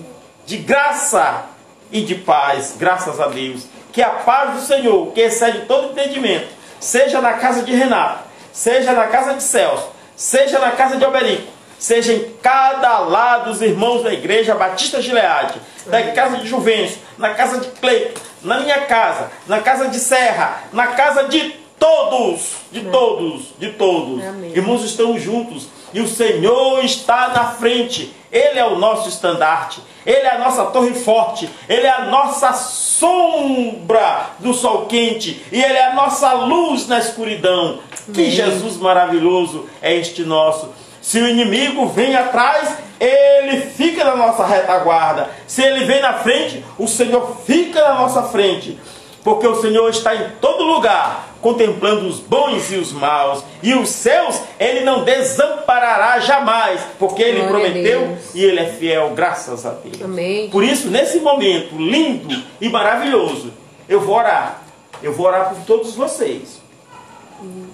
de 0.47 0.57
graça 0.59 1.47
e 1.91 2.03
de 2.03 2.15
paz. 2.15 2.77
Graças 2.79 3.19
a 3.19 3.27
Deus 3.27 3.67
que 3.93 4.03
a 4.03 4.11
paz 4.11 4.55
do 4.55 4.67
Senhor, 4.67 5.13
que 5.13 5.21
excede 5.21 5.67
todo 5.67 5.93
entendimento, 5.93 6.49
seja 6.79 7.21
na 7.21 7.35
casa 7.35 7.63
de 7.63 7.75
Renato, 7.75 8.25
seja 8.53 8.93
na 8.93 9.07
casa 9.07 9.35
de 9.35 9.43
Celso, 9.43 9.89
seja 10.17 10.59
na 10.59 10.73
casa 10.73 10.97
de 10.97 11.05
Alberico, 11.05 11.51
seja 11.79 12.13
em 12.13 12.35
cada 12.43 12.99
lado 13.01 13.51
dos 13.51 13.63
irmãos 13.63 14.03
da 14.03 14.13
igreja 14.13 14.55
Batista 14.55 15.01
Gileade, 15.01 15.61
da 15.87 16.13
casa 16.13 16.39
de 16.39 16.47
Juvencio, 16.47 16.99
na 17.19 17.35
casa 17.35 17.59
de 17.59 17.69
Cleito, 17.69 18.21
na 18.43 18.61
minha 18.61 18.83
casa, 18.83 19.31
na 19.47 19.61
casa 19.61 19.89
de 19.89 19.99
Serra, 19.99 20.65
na 20.73 20.89
casa 20.89 21.25
de 21.25 21.51
todos, 21.79 22.57
de 22.71 22.83
todos, 22.83 23.55
de 23.59 23.71
todos. 23.73 24.23
Amém. 24.25 24.53
Irmãos, 24.55 24.85
estamos 24.85 25.23
juntos 25.23 25.69
e 25.93 26.01
o 26.01 26.09
Senhor 26.09 26.85
está 26.85 27.29
na 27.29 27.47
frente. 27.53 28.15
Ele 28.31 28.59
é 28.59 28.65
o 28.65 28.79
nosso 28.79 29.09
estandarte. 29.09 29.81
Ele 30.07 30.27
é 30.27 30.35
a 30.35 30.39
nossa 30.39 30.65
torre 30.67 30.95
forte, 30.95 31.49
Ele 31.69 31.87
é 31.87 31.91
a 31.91 32.07
nossa 32.07 32.55
sombra 32.55 34.31
do 34.39 34.55
sol 34.55 34.87
quente, 34.87 35.45
e 35.53 35.63
Ele 35.63 35.77
é 35.77 35.87
a 35.89 35.95
nossa 35.95 36.33
luz 36.33 36.89
na 36.89 36.99
escuridão. 36.99 37.81
Que 38.13 38.31
Jesus 38.31 38.79
maravilhoso 38.79 39.69
é 39.83 39.95
este 39.95 40.23
nosso. 40.23 40.71
Se 41.03 41.19
o 41.21 41.29
inimigo 41.29 41.87
vem 41.87 42.17
atrás, 42.17 42.77
ele 42.99 43.63
fica 43.63 44.05
na 44.05 44.15
nossa 44.15 44.45
retaguarda. 44.45 45.31
Se 45.47 45.63
ele 45.63 45.87
vem 45.87 46.03
na 46.03 46.15
frente, 46.15 46.63
o 46.79 46.87
Senhor 46.87 47.39
fica 47.47 47.81
na 47.83 47.95
nossa 47.95 48.25
frente 48.25 48.79
porque 49.23 49.47
o 49.47 49.61
Senhor 49.61 49.89
está 49.91 50.15
em 50.15 50.31
todo 50.41 50.65
lugar, 50.65 51.35
contemplando 51.41 52.07
os 52.07 52.21
bons 52.21 52.71
e 52.71 52.77
os 52.77 52.93
maus, 52.93 53.45
e 53.63 53.75
os 53.75 53.89
seus 53.89 54.41
ele 54.59 54.81
não 54.81 55.05
desamparará 55.05 56.19
jamais, 56.21 56.81
porque 56.99 57.23
ele 57.23 57.41
Glória 57.41 57.71
prometeu 57.71 58.19
e 58.35 58.45
ele 58.45 58.61
é 58.61 58.67
fiel, 58.67 59.11
graças 59.15 59.67
a 59.67 59.71
Deus. 59.71 60.03
Amém. 60.03 60.49
Por 60.51 60.65
isso, 60.65 60.89
nesse 60.89 61.21
momento 61.21 61.77
lindo 61.77 62.43
e 62.61 62.69
maravilhoso, 62.69 63.53
eu 63.89 64.01
vou 64.01 64.17
orar. 64.17 64.63
Eu 65.03 65.13
vou 65.13 65.27
orar 65.27 65.55
por 65.55 65.65
todos 65.65 65.95
vocês. 65.95 66.61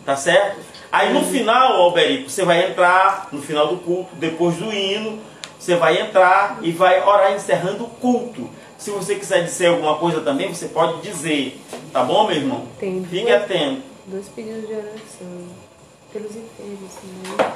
Tá 0.05 0.17
certo? 0.17 0.61
Aí 0.93 1.13
no 1.13 1.25
final, 1.25 1.75
Alberico, 1.75 2.31
você 2.31 2.45
vai 2.45 2.71
entrar 2.71 3.29
no 3.33 3.43
final 3.43 3.67
do 3.67 3.79
culto, 3.79 4.15
depois 4.15 4.57
do 4.57 4.73
hino, 4.73 5.19
você 5.59 5.75
vai 5.75 6.01
entrar 6.01 6.59
e 6.63 6.71
vai 6.71 7.03
orar 7.03 7.35
encerrando 7.35 7.85
o 7.85 7.89
culto. 7.89 8.49
Se 8.79 8.91
você 8.91 9.15
quiser 9.15 9.45
dizer 9.45 9.67
alguma 9.67 9.97
coisa 9.97 10.21
também, 10.21 10.53
você 10.53 10.69
pode 10.69 11.01
dizer. 11.01 11.61
Tá 11.93 12.05
bom, 12.05 12.27
meu 12.27 12.37
irmão? 12.37 12.67
Tem 12.79 13.03
Fique 13.05 13.25
dois, 13.25 13.43
atento. 13.43 13.83
Dois 14.07 14.29
pedidos 14.29 14.67
de 14.67 14.75
oração. 14.75 15.49
Pelos 16.13 16.31
enfermos, 16.31 16.93
né? 17.39 17.53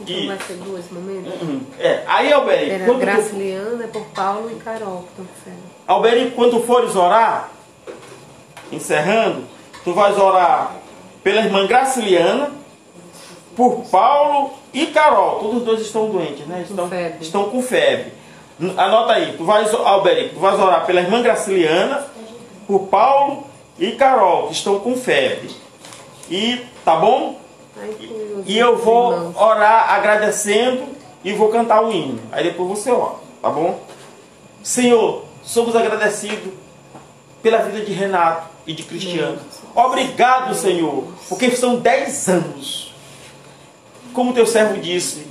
Então 0.00 0.16
e... 0.16 0.26
vai 0.26 0.38
ser 0.38 0.54
dois 0.54 0.90
momentos? 0.90 1.42
Uhum. 1.42 1.60
É. 1.78 2.02
Aí, 2.06 2.32
Alberi. 2.32 2.70
Era 2.70 2.94
Graciliana, 2.94 3.84
é 3.84 3.86
por 3.86 4.04
Paulo 4.06 4.50
e 4.50 4.54
Carol 4.56 5.02
que 5.02 5.22
estão 5.22 5.26
com 5.54 5.92
Alberi, 5.92 6.30
quando 6.30 6.62
fores 6.62 6.96
orar, 6.96 7.50
encerrando, 8.72 9.44
tu 9.84 9.92
vais 9.92 10.16
orar 10.18 10.76
pela 11.22 11.40
irmã 11.40 11.66
Graciliana, 11.66 12.52
por 13.56 13.84
Paulo 13.90 14.52
e 14.72 14.86
Carol. 14.86 15.40
Todos 15.40 15.56
os 15.58 15.64
dois 15.64 15.80
estão 15.82 16.10
doentes, 16.10 16.46
né? 16.46 16.62
Estão 16.62 16.84
com 16.84 16.88
febre. 16.88 17.18
Estão 17.20 17.50
com 17.50 17.62
febre. 17.62 18.12
Anota 18.76 19.14
aí, 19.14 19.34
tu 19.38 19.44
vais, 19.44 19.72
Alberico, 19.72 20.34
tu 20.34 20.40
vais 20.40 20.60
orar 20.60 20.84
pela 20.84 21.00
irmã 21.00 21.22
Graciliana, 21.22 22.06
por 22.66 22.88
Paulo 22.88 23.46
e 23.78 23.92
Carol, 23.92 24.48
que 24.48 24.52
estão 24.52 24.78
com 24.78 24.94
febre. 24.96 25.50
E, 26.30 26.60
tá 26.84 26.96
bom? 26.96 27.40
E 28.44 28.58
eu 28.58 28.76
vou 28.76 29.32
orar 29.34 29.94
agradecendo 29.94 30.84
e 31.24 31.32
vou 31.32 31.48
cantar 31.48 31.82
o 31.82 31.90
hino. 31.90 32.20
Aí 32.30 32.44
depois 32.44 32.68
você 32.68 32.90
ora, 32.90 33.14
tá 33.40 33.48
bom? 33.48 33.80
Senhor, 34.62 35.24
somos 35.42 35.74
agradecidos 35.74 36.52
pela 37.42 37.58
vida 37.58 37.82
de 37.82 37.92
Renato 37.92 38.48
e 38.66 38.74
de 38.74 38.82
Cristiano. 38.82 39.38
Obrigado, 39.74 40.54
Senhor, 40.54 41.04
porque 41.28 41.50
são 41.52 41.76
10 41.76 42.28
anos. 42.28 42.94
Como 44.12 44.34
teu 44.34 44.46
servo 44.46 44.78
disse, 44.78 45.26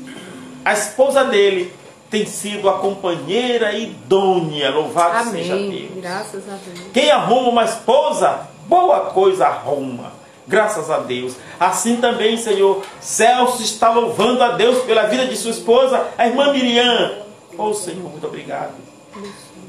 a 0.66 0.74
esposa 0.74 1.26
dele 1.26 1.72
tem 2.10 2.26
sido 2.26 2.70
a 2.70 2.80
companheira 2.80 3.74
idônea. 3.74 4.72
Louvado 4.72 5.30
Amém. 5.30 5.44
seja 5.44 5.56
Deus. 5.56 6.02
Graças 6.02 6.50
a 6.50 6.58
Deus. 6.66 6.80
Quem 6.94 7.12
arruma 7.12 7.50
uma 7.50 7.64
esposa, 7.66 8.48
boa 8.68 9.12
coisa 9.12 9.46
arruma. 9.46 10.12
Graças 10.48 10.90
a 10.90 10.98
Deus. 10.98 11.36
Assim 11.60 11.98
também, 11.98 12.36
Senhor, 12.36 12.84
Celso 13.00 13.62
está 13.62 13.92
louvando 13.92 14.44
a 14.44 14.54
Deus 14.54 14.84
pela 14.84 15.04
vida 15.04 15.28
de 15.28 15.38
sua 15.38 15.52
esposa, 15.52 16.08
a 16.18 16.28
irmã 16.28 16.52
Miriam. 16.52 17.20
Oh, 17.56 17.74
Senhor, 17.74 18.10
muito 18.10 18.26
obrigado. 18.26 18.74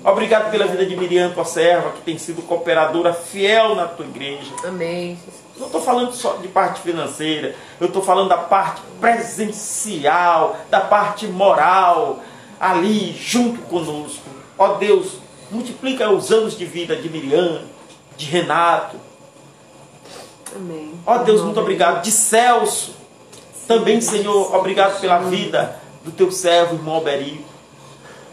Obrigado 0.02 0.50
pela 0.50 0.66
vida 0.66 0.86
de 0.86 0.96
Miriam, 0.96 1.30
tua 1.30 1.44
serva, 1.44 1.90
que 1.90 2.00
tem 2.00 2.16
sido 2.16 2.40
cooperadora 2.40 3.12
fiel 3.12 3.74
na 3.74 3.86
tua 3.86 4.06
igreja. 4.06 4.50
Amém. 4.64 5.18
Não 5.58 5.66
estou 5.66 5.82
falando 5.82 6.14
só 6.14 6.36
de 6.36 6.48
parte 6.48 6.80
financeira, 6.80 7.54
eu 7.78 7.88
estou 7.88 8.02
falando 8.02 8.30
da 8.30 8.38
parte 8.38 8.80
presencial, 8.98 10.56
da 10.70 10.80
parte 10.80 11.26
moral, 11.26 12.20
ali 12.60 13.12
junto 13.12 13.62
conosco. 13.62 14.28
Ó 14.58 14.74
Deus, 14.74 15.14
multiplica 15.50 16.10
os 16.10 16.30
anos 16.30 16.56
de 16.56 16.66
vida 16.66 16.94
de 16.94 17.08
Miriam, 17.08 17.62
de 18.18 18.26
Renato. 18.26 18.98
Amém. 20.54 20.92
Ó 21.06 21.18
Deus, 21.18 21.40
muito 21.40 21.58
obrigado. 21.58 22.02
De 22.02 22.12
Celso. 22.12 22.94
Também, 23.66 24.00
Senhor, 24.00 24.54
obrigado 24.54 25.00
pela 25.00 25.18
vida 25.18 25.80
do 26.04 26.10
teu 26.10 26.30
servo, 26.30 26.74
irmão 26.74 26.96
Alberico. 26.96 27.48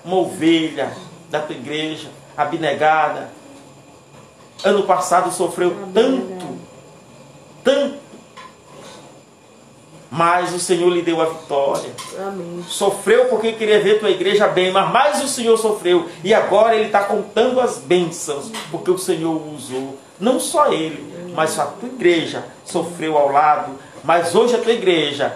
Uma 0.04 0.18
ovelha 0.18 0.92
da 1.30 1.40
tua 1.40 1.56
igreja, 1.56 2.10
abnegada. 2.36 3.32
Ano 4.64 4.84
passado 4.84 5.32
sofreu 5.32 5.76
tanto, 5.94 6.58
tanto. 7.64 8.07
Mas 10.10 10.54
o 10.54 10.60
Senhor 10.60 10.90
lhe 10.90 11.02
deu 11.02 11.22
a 11.22 11.26
vitória. 11.26 11.92
Amém. 12.20 12.64
Sofreu 12.68 13.26
porque 13.26 13.54
queria 13.54 13.82
ver 13.82 14.00
tua 14.00 14.10
igreja 14.10 14.48
bem, 14.48 14.72
mas 14.72 14.92
mais 14.92 15.24
o 15.24 15.28
Senhor 15.28 15.58
sofreu. 15.58 16.08
E 16.24 16.34
agora 16.34 16.76
ele 16.76 16.86
está 16.86 17.04
contando 17.04 17.60
as 17.60 17.78
bênçãos, 17.78 18.52
porque 18.72 18.90
o 18.90 18.98
Senhor 18.98 19.36
o 19.36 19.56
usou. 19.56 19.98
Não 20.20 20.40
só 20.40 20.72
ele, 20.72 21.14
mas 21.36 21.60
a 21.60 21.66
tua 21.66 21.90
igreja 21.90 22.46
sofreu 22.66 23.18
ao 23.18 23.32
lado. 23.32 23.74
Mas 24.04 24.34
hoje 24.34 24.56
a 24.56 24.60
tua 24.60 24.72
igreja 24.72 25.36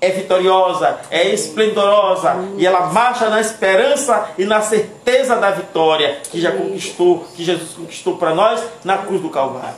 é 0.00 0.10
vitoriosa, 0.10 0.98
é 1.10 1.28
esplendorosa 1.28 2.36
e 2.56 2.66
ela 2.66 2.86
marcha 2.86 3.28
na 3.28 3.40
esperança 3.40 4.30
e 4.38 4.44
na 4.44 4.62
certeza 4.62 5.36
da 5.36 5.50
vitória 5.50 6.20
que 6.30 6.40
já 6.40 6.52
conquistou, 6.52 7.26
que 7.36 7.44
Jesus 7.44 7.72
conquistou 7.72 8.16
para 8.16 8.34
nós 8.34 8.62
na 8.82 8.98
cruz 8.98 9.20
do 9.20 9.28
Calvário. 9.28 9.76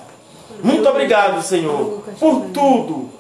Muito 0.63 0.89
obrigado, 0.89 1.43
Senhor, 1.43 2.05
por 2.21 2.43
tudo. 2.53 3.11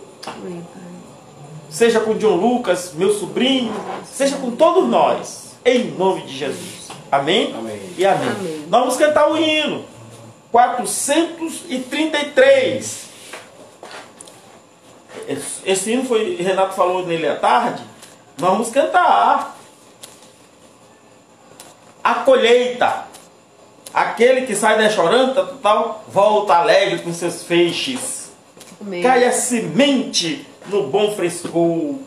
Seja 1.72 1.98
com 2.00 2.16
John 2.18 2.37
Lucas, 2.37 2.92
meu 2.92 3.14
sobrinho, 3.14 3.72
seja 4.04 4.37
com 4.37 4.50
todos 4.50 4.87
nós, 4.87 5.54
em 5.64 5.85
nome 5.92 6.20
de 6.20 6.37
Jesus. 6.37 6.88
Amém? 7.11 7.54
Amém. 7.58 7.80
E 7.96 8.04
amém. 8.04 8.28
Amém. 8.28 8.66
Nós 8.68 8.80
vamos 8.82 8.98
cantar 8.98 9.30
o 9.30 9.38
hino 9.38 9.82
433. 10.50 13.04
Esse, 15.64 15.92
hino 15.92 16.04
foi, 16.04 16.37
Renato 16.37 16.74
falou 16.74 17.06
nele 17.06 17.26
à 17.26 17.37
tarde. 17.37 17.82
Nós 18.38 18.50
vamos 18.50 18.68
cantar. 18.68 19.58
A 22.04 22.16
colheita. 22.16 23.06
Aquele 23.94 24.42
que 24.42 24.54
sai 24.54 24.76
da 24.76 24.90
choranta 24.90 25.42
total, 25.42 26.04
volta 26.06 26.54
alegre 26.54 26.98
com 26.98 27.14
seus 27.14 27.44
feixes. 27.44 28.30
Amém. 28.78 29.02
Cai 29.02 29.24
a 29.24 29.32
semente 29.32 30.52
no 30.70 30.88
bom 30.88 31.14
frescor. 31.14 31.98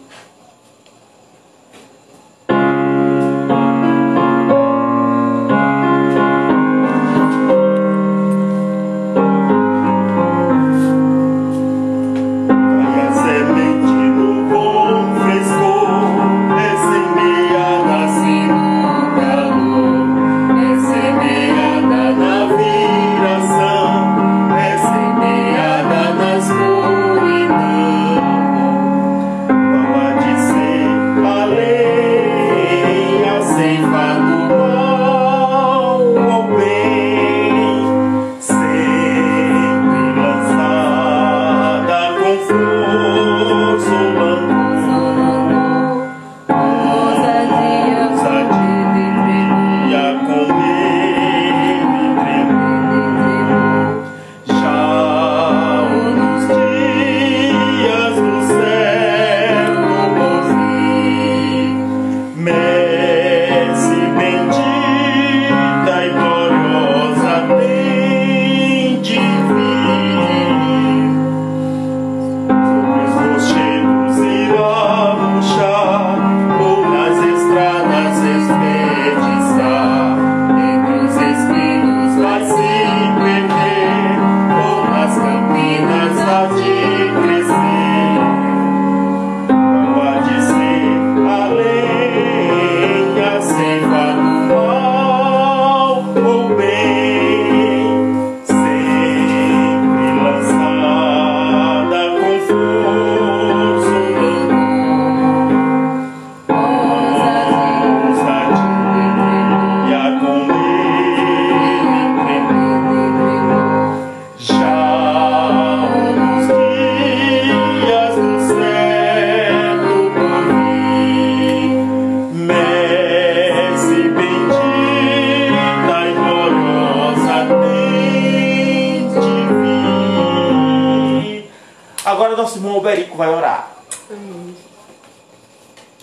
Agora 132.15 132.37
nosso 132.37 132.59
irmão 132.59 132.75
Alberico 132.75 133.17
vai 133.17 133.27
orar. 133.27 133.75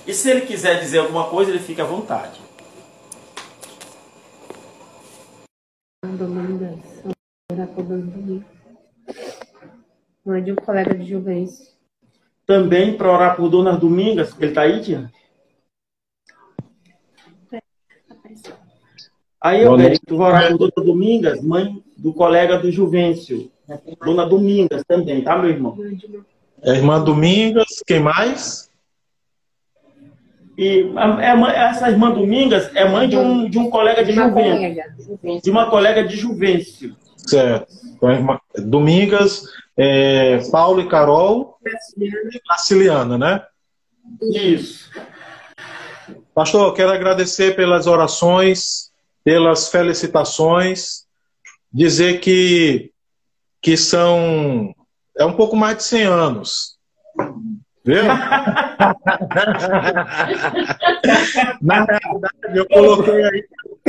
E 0.07 0.13
se 0.13 0.31
ele 0.31 0.43
quiser 0.43 0.79
dizer 0.79 0.99
alguma 0.99 1.31
coisa, 1.31 1.51
ele 1.51 1.59
fica 1.59 1.85
à 1.85 1.87
vontade. 1.87 2.39
Mãe 10.23 10.45
de 10.45 10.53
um 10.53 10.57
colega 10.57 10.95
de 10.95 11.07
Juvencio. 11.09 11.73
Também 12.45 12.95
para 12.95 13.11
orar 13.11 13.35
por 13.35 13.49
Dona 13.49 13.75
Domingas, 13.75 14.37
ele 14.39 14.51
está 14.51 14.63
aí, 14.63 14.83
tia? 14.83 15.11
Aí, 19.41 19.65
Alberico, 19.65 20.05
tu 20.05 20.19
vai 20.19 20.29
orar 20.29 20.51
por 20.51 20.59
Dona 20.59 20.87
Domingas, 20.87 21.43
mãe 21.43 21.83
do 21.97 22.13
colega 22.13 22.59
do 22.59 22.71
Juvencio. 22.71 23.51
Dona 24.05 24.27
Domingas 24.27 24.83
também, 24.87 25.23
tá, 25.23 25.37
meu 25.39 25.51
irmão? 25.51 25.77
É 26.63 26.73
a 26.73 26.75
irmã 26.75 27.03
Domingas, 27.03 27.67
quem 27.87 28.01
mais? 28.01 28.71
E 30.57 30.93
a- 30.97 31.23
é 31.51 31.59
essa 31.71 31.91
irmã 31.91 32.11
Domingas 32.11 32.71
é 32.77 32.89
mãe 32.89 33.09
de 33.09 33.17
um, 33.17 33.49
de 33.49 33.59
um 33.59 33.71
colega 33.71 34.05
de 34.05 34.13
uma 34.13 34.29
Juvencio. 34.29 34.53
colega. 34.53 35.41
De 35.43 35.51
uma 35.51 35.71
colega 35.71 36.05
de 36.07 36.17
Juvencio. 36.17 36.97
Certo. 37.17 37.73
Então, 37.97 38.39
Domingas, 38.59 39.45
é, 39.77 40.39
Paulo 40.51 40.81
e 40.81 40.89
Carol 40.89 41.59
e 41.97 42.41
Graciliana, 42.47 43.17
né? 43.17 43.43
Isso. 44.21 44.91
Pastor, 46.35 46.69
eu 46.69 46.75
quero 46.75 46.91
agradecer 46.93 47.57
pelas 47.57 47.87
orações, 47.87 48.91
pelas 49.25 49.69
felicitações, 49.71 51.05
dizer 51.73 52.21
que, 52.21 52.91
que 53.63 53.77
são. 53.77 54.75
É 55.17 55.25
um 55.25 55.35
pouco 55.35 55.55
mais 55.57 55.77
de 55.79 55.85
100 55.85 56.03
anos. 56.03 56.77
Viu? 57.85 58.03
Na 61.63 61.85
realidade, 61.85 62.57
eu 62.57 62.67
coloquei 62.69 63.25
aí. 63.25 63.45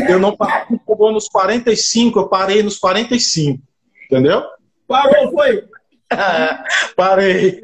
Eu 0.09 0.19
não 0.19 0.35
parei 0.35 0.79
nos 1.11 1.27
45, 1.27 2.19
eu 2.19 2.27
parei 2.27 2.63
nos 2.63 2.77
45. 2.79 3.61
Entendeu? 4.05 4.43
Parou, 4.87 5.31
foi? 5.31 5.63
Parei. 6.95 7.59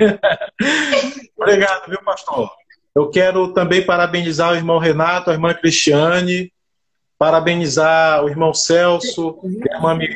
Obrigado, 1.38 1.90
viu, 1.90 2.02
pastor? 2.04 2.50
Eu 2.96 3.10
quero 3.10 3.54
também 3.54 3.86
parabenizar 3.86 4.52
o 4.52 4.56
irmão 4.56 4.80
Renato, 4.80 5.30
a 5.30 5.34
irmã 5.34 5.54
Cristiane, 5.54 6.52
parabenizar 7.20 8.24
o 8.24 8.30
irmão 8.30 8.54
Celso, 8.54 9.38
a 9.44 9.76
irmã 9.76 9.94
Miriam, 9.94 10.16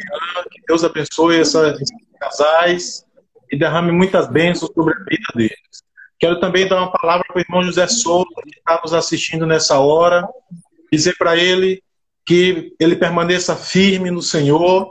que 0.50 0.62
Deus 0.66 0.86
abençoe 0.86 1.42
esses 1.42 1.90
casais 2.18 3.06
e 3.52 3.58
derrame 3.58 3.92
muitas 3.92 4.30
bênçãos 4.30 4.72
sobre 4.74 4.94
a 4.94 5.04
vida 5.04 5.28
deles. 5.36 5.84
Quero 6.18 6.40
também 6.40 6.66
dar 6.66 6.78
uma 6.78 6.92
palavra 6.92 7.26
para 7.28 7.38
o 7.38 7.42
irmão 7.42 7.62
José 7.62 7.86
Souza, 7.88 8.30
que 8.44 8.58
está 8.58 8.80
nos 8.82 8.94
assistindo 8.94 9.46
nessa 9.46 9.78
hora, 9.80 10.26
dizer 10.90 11.18
para 11.18 11.36
ele 11.36 11.84
que 12.26 12.74
ele 12.80 12.96
permaneça 12.96 13.54
firme 13.54 14.10
no 14.10 14.22
Senhor, 14.22 14.90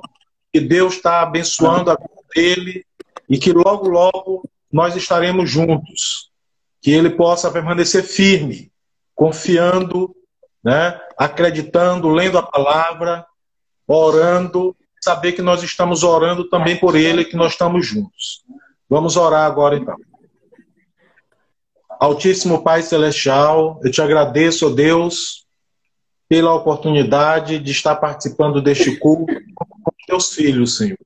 que 0.52 0.60
Deus 0.60 0.96
está 0.96 1.22
abençoando 1.22 1.90
a 1.90 1.94
vida 1.94 2.22
dele 2.34 2.84
e 3.26 3.38
que 3.38 3.52
logo, 3.52 3.88
logo 3.88 4.46
nós 4.70 4.94
estaremos 4.94 5.50
juntos. 5.50 6.30
Que 6.82 6.90
ele 6.90 7.08
possa 7.08 7.50
permanecer 7.50 8.02
firme, 8.02 8.70
confiando, 9.14 10.14
né, 10.62 11.00
acreditando, 11.22 12.08
lendo 12.08 12.36
a 12.36 12.42
palavra, 12.42 13.24
orando, 13.86 14.76
saber 15.00 15.32
que 15.32 15.42
nós 15.42 15.62
estamos 15.62 16.02
orando 16.02 16.48
também 16.48 16.76
por 16.76 16.96
ele, 16.96 17.24
que 17.24 17.36
nós 17.36 17.52
estamos 17.52 17.86
juntos. 17.86 18.42
Vamos 18.90 19.16
orar 19.16 19.44
agora 19.46 19.76
então. 19.76 19.96
Altíssimo 22.00 22.64
Pai 22.64 22.82
Celestial, 22.82 23.80
eu 23.84 23.90
te 23.90 24.02
agradeço, 24.02 24.66
ó 24.66 24.70
Deus, 24.70 25.46
pela 26.28 26.52
oportunidade 26.54 27.60
de 27.60 27.70
estar 27.70 27.94
participando 27.96 28.60
deste 28.60 28.96
culto 28.96 29.32
com 29.54 29.90
teus 30.04 30.34
filhos, 30.34 30.76
Senhor. 30.76 30.98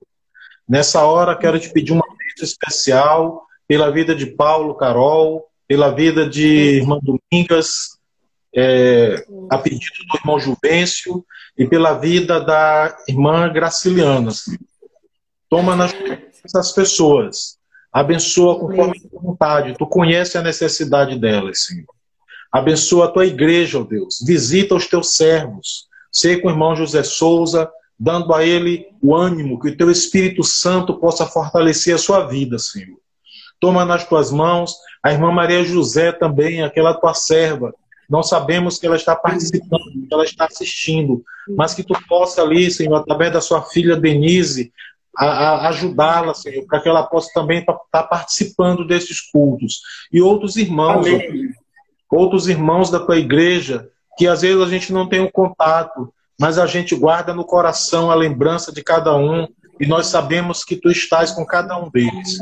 Nessa 0.66 1.04
hora, 1.04 1.36
quero 1.36 1.60
te 1.60 1.70
pedir 1.70 1.92
uma 1.92 2.06
bênção 2.08 2.44
especial 2.44 3.46
pela 3.68 3.90
vida 3.90 4.14
de 4.14 4.24
Paulo, 4.24 4.74
Carol, 4.76 5.44
pela 5.68 5.90
vida 5.90 6.26
de 6.26 6.78
irmã 6.78 6.98
Domingas, 7.02 7.95
é, 8.56 9.24
a 9.50 9.58
pedido 9.58 10.04
do 10.08 10.16
irmão 10.16 10.40
Juvencio, 10.40 11.24
e 11.58 11.66
pela 11.66 11.94
vida 11.94 12.40
da 12.40 12.96
irmã 13.08 13.52
Graciliana. 13.52 14.30
Toma 15.48 15.76
nas 15.76 15.92
essas 16.44 16.72
pessoas. 16.72 17.56
Abençoa 17.92 18.58
conforme 18.58 18.98
a 18.98 19.08
tua 19.08 19.20
vontade. 19.20 19.74
Tu 19.76 19.86
conhece 19.86 20.36
a 20.36 20.42
necessidade 20.42 21.18
delas, 21.18 21.64
Senhor. 21.64 21.86
Abençoa 22.52 23.06
a 23.06 23.10
tua 23.10 23.26
igreja, 23.26 23.80
ó 23.80 23.84
Deus. 23.84 24.22
Visita 24.24 24.74
os 24.74 24.86
teus 24.86 25.16
servos. 25.16 25.86
Sei 26.12 26.40
com 26.40 26.48
o 26.48 26.50
irmão 26.50 26.76
José 26.76 27.02
Souza, 27.02 27.70
dando 27.98 28.32
a 28.34 28.44
ele 28.44 28.86
o 29.02 29.14
ânimo, 29.14 29.58
que 29.58 29.68
o 29.68 29.76
teu 29.76 29.90
Espírito 29.90 30.44
Santo 30.44 30.94
possa 30.98 31.26
fortalecer 31.26 31.94
a 31.94 31.98
sua 31.98 32.26
vida, 32.26 32.58
Senhor. 32.58 32.98
Toma 33.58 33.84
nas 33.84 34.06
tuas 34.06 34.30
mãos 34.30 34.74
a 35.02 35.12
irmã 35.12 35.32
Maria 35.32 35.64
José 35.64 36.12
também, 36.12 36.62
aquela 36.62 36.94
tua 36.94 37.14
serva. 37.14 37.74
Não 38.08 38.22
sabemos 38.22 38.78
que 38.78 38.86
ela 38.86 38.96
está 38.96 39.14
participando, 39.16 39.82
que 39.92 40.12
ela 40.12 40.24
está 40.24 40.46
assistindo, 40.46 41.22
mas 41.56 41.74
que 41.74 41.82
tu 41.82 41.94
possa 42.08 42.42
ali, 42.42 42.70
Senhor, 42.70 42.94
através 42.94 43.32
da 43.32 43.40
sua 43.40 43.62
filha 43.62 43.96
Denise, 43.96 44.72
ajudá-la, 45.16 46.34
Senhor, 46.34 46.64
para 46.66 46.80
que 46.80 46.88
ela 46.88 47.04
possa 47.04 47.30
também 47.32 47.60
estar 47.60 47.76
tá 47.90 48.02
participando 48.02 48.86
desses 48.86 49.20
cultos. 49.20 49.80
E 50.12 50.20
outros 50.20 50.56
irmãos, 50.56 51.06
Amém. 51.06 51.50
outros 52.10 52.48
irmãos 52.48 52.90
da 52.90 53.00
tua 53.00 53.16
igreja, 53.16 53.88
que 54.16 54.26
às 54.26 54.42
vezes 54.42 54.60
a 54.60 54.68
gente 54.68 54.92
não 54.92 55.08
tem 55.08 55.20
um 55.20 55.30
contato, 55.30 56.12
mas 56.38 56.58
a 56.58 56.66
gente 56.66 56.94
guarda 56.94 57.32
no 57.32 57.44
coração 57.44 58.10
a 58.10 58.14
lembrança 58.14 58.72
de 58.72 58.82
cada 58.82 59.16
um 59.16 59.48
e 59.78 59.86
nós 59.86 60.06
sabemos 60.06 60.64
que 60.64 60.76
tu 60.76 60.90
estás 60.90 61.32
com 61.32 61.44
cada 61.44 61.78
um 61.78 61.90
deles. 61.90 62.38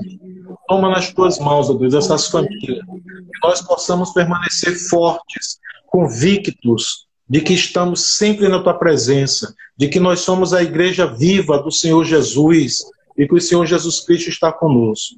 Toma 0.69 0.89
nas 0.89 1.13
tuas 1.13 1.39
mãos, 1.39 1.69
ó 1.69 1.75
Deus, 1.75 1.95
essas 1.95 2.29
famílias, 2.29 2.85
que 2.85 3.41
nós 3.43 3.61
possamos 3.61 4.13
permanecer 4.13 4.77
fortes, 4.89 5.59
convictos 5.87 7.07
de 7.29 7.41
que 7.41 7.55
estamos 7.55 8.17
sempre 8.17 8.49
na 8.49 8.63
tua 8.63 8.75
presença, 8.75 9.55
de 9.77 9.89
que 9.89 9.99
nós 9.99 10.21
somos 10.21 10.53
a 10.53 10.63
igreja 10.63 11.07
viva 11.07 11.59
do 11.59 11.71
Senhor 11.71 12.05
Jesus 12.05 12.85
e 13.17 13.27
que 13.27 13.35
o 13.35 13.41
Senhor 13.41 13.65
Jesus 13.67 14.01
Cristo 14.01 14.29
está 14.29 14.53
conosco. 14.53 15.17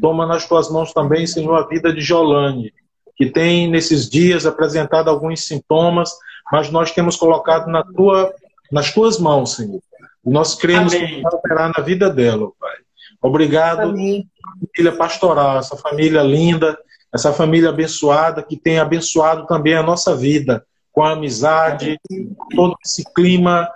Toma 0.00 0.26
nas 0.26 0.46
tuas 0.46 0.70
mãos 0.70 0.92
também, 0.92 1.26
Senhor, 1.26 1.54
a 1.54 1.66
vida 1.66 1.92
de 1.92 2.00
Jolane, 2.00 2.72
que 3.16 3.30
tem 3.30 3.68
nesses 3.70 4.08
dias 4.08 4.44
apresentado 4.44 5.08
alguns 5.08 5.44
sintomas, 5.46 6.10
mas 6.52 6.70
nós 6.70 6.92
temos 6.92 7.16
colocado 7.16 7.68
na 7.68 7.82
tua, 7.82 8.32
nas 8.70 8.92
tuas 8.92 9.18
mãos, 9.18 9.54
Senhor. 9.54 9.80
E 10.26 10.30
nós 10.30 10.54
cremos 10.54 10.94
Amém. 10.94 11.06
que 11.06 11.22
vai 11.22 11.32
operar 11.32 11.72
na 11.76 11.84
vida 11.84 12.10
dela, 12.10 12.50
Pai. 12.58 12.76
Obrigado, 13.22 13.82
Amém. 13.90 14.28
família 14.74 14.96
pastoral, 14.96 15.58
essa 15.58 15.76
família 15.76 16.22
linda, 16.22 16.76
essa 17.14 17.32
família 17.32 17.70
abençoada 17.70 18.42
que 18.42 18.56
tem 18.56 18.78
abençoado 18.78 19.46
também 19.46 19.74
a 19.74 19.82
nossa 19.82 20.14
vida 20.14 20.64
com 20.92 21.02
a 21.02 21.12
amizade, 21.12 21.98
com 22.08 22.34
todo 22.54 22.74
esse 22.84 23.04
clima 23.12 23.68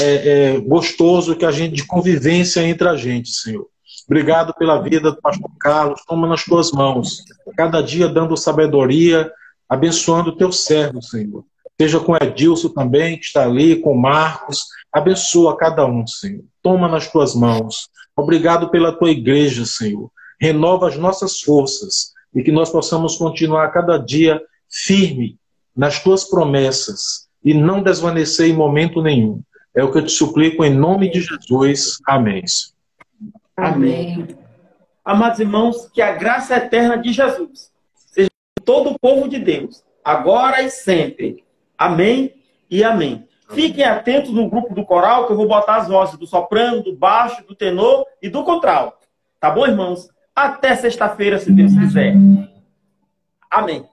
é, 0.00 0.54
é, 0.54 0.60
gostoso 0.60 1.34
que 1.34 1.44
a 1.44 1.50
gente 1.50 1.74
de 1.74 1.86
convivência 1.86 2.62
entre 2.62 2.88
a 2.88 2.94
gente, 2.94 3.30
Senhor. 3.30 3.66
Obrigado 4.06 4.54
pela 4.54 4.80
vida 4.80 5.10
do 5.10 5.20
pastor 5.20 5.50
Carlos. 5.58 6.02
Toma 6.06 6.28
nas 6.28 6.44
tuas 6.44 6.70
mãos. 6.70 7.24
Cada 7.56 7.80
dia 7.80 8.08
dando 8.08 8.36
sabedoria, 8.36 9.32
abençoando 9.68 10.30
o 10.30 10.36
teu 10.36 10.52
servo, 10.52 11.02
Senhor. 11.02 11.44
Seja 11.80 11.98
com 11.98 12.16
Edilson 12.16 12.68
também, 12.68 13.18
que 13.18 13.24
está 13.24 13.44
ali, 13.44 13.80
com 13.80 13.94
Marcos. 13.94 14.66
Abençoa 14.92 15.56
cada 15.56 15.86
um, 15.86 16.06
Senhor. 16.06 16.44
Toma 16.62 16.88
nas 16.88 17.10
tuas 17.10 17.34
mãos. 17.34 17.88
Obrigado 18.16 18.70
pela 18.70 18.92
tua 18.92 19.10
igreja, 19.10 19.64
Senhor. 19.64 20.10
Renova 20.40 20.88
as 20.88 20.96
nossas 20.96 21.40
forças 21.40 22.12
e 22.34 22.42
que 22.42 22.52
nós 22.52 22.70
possamos 22.70 23.16
continuar 23.16 23.68
cada 23.70 23.98
dia 23.98 24.40
firme 24.68 25.38
nas 25.76 26.02
tuas 26.02 26.24
promessas 26.24 27.28
e 27.44 27.54
não 27.54 27.82
desvanecer 27.82 28.48
em 28.48 28.54
momento 28.54 29.02
nenhum. 29.02 29.42
É 29.74 29.84
o 29.84 29.92
que 29.92 29.98
eu 29.98 30.04
te 30.04 30.12
suplico 30.12 30.64
em 30.64 30.74
nome 30.74 31.10
de 31.10 31.20
Jesus. 31.20 31.98
Amém. 32.06 32.42
Amém. 33.56 34.28
Amados 35.04 35.40
irmãos, 35.40 35.88
que 35.92 36.02
a 36.02 36.12
graça 36.12 36.56
eterna 36.56 36.96
de 36.96 37.12
Jesus 37.12 37.70
seja 37.94 38.30
todo 38.64 38.90
o 38.90 38.98
povo 38.98 39.28
de 39.28 39.38
Deus, 39.38 39.82
agora 40.04 40.62
e 40.62 40.70
sempre 40.70 41.44
Amém 41.80 42.34
e 42.70 42.84
amém. 42.84 43.26
Fiquem 43.52 43.84
atentos 43.84 44.30
no 44.30 44.48
grupo 44.48 44.74
do 44.74 44.84
coral, 44.84 45.26
que 45.26 45.32
eu 45.32 45.36
vou 45.36 45.48
botar 45.48 45.76
as 45.76 45.88
vozes 45.88 46.16
do 46.16 46.26
soprano, 46.26 46.82
do 46.82 46.96
baixo, 46.96 47.44
do 47.46 47.54
tenor 47.54 48.06
e 48.22 48.28
do 48.28 48.44
contralto. 48.44 49.08
Tá 49.40 49.50
bom, 49.50 49.66
irmãos? 49.66 50.08
Até 50.34 50.76
sexta-feira, 50.76 51.38
se 51.38 51.52
Deus 51.52 51.72
quiser. 51.74 52.14
Amém. 53.50 53.89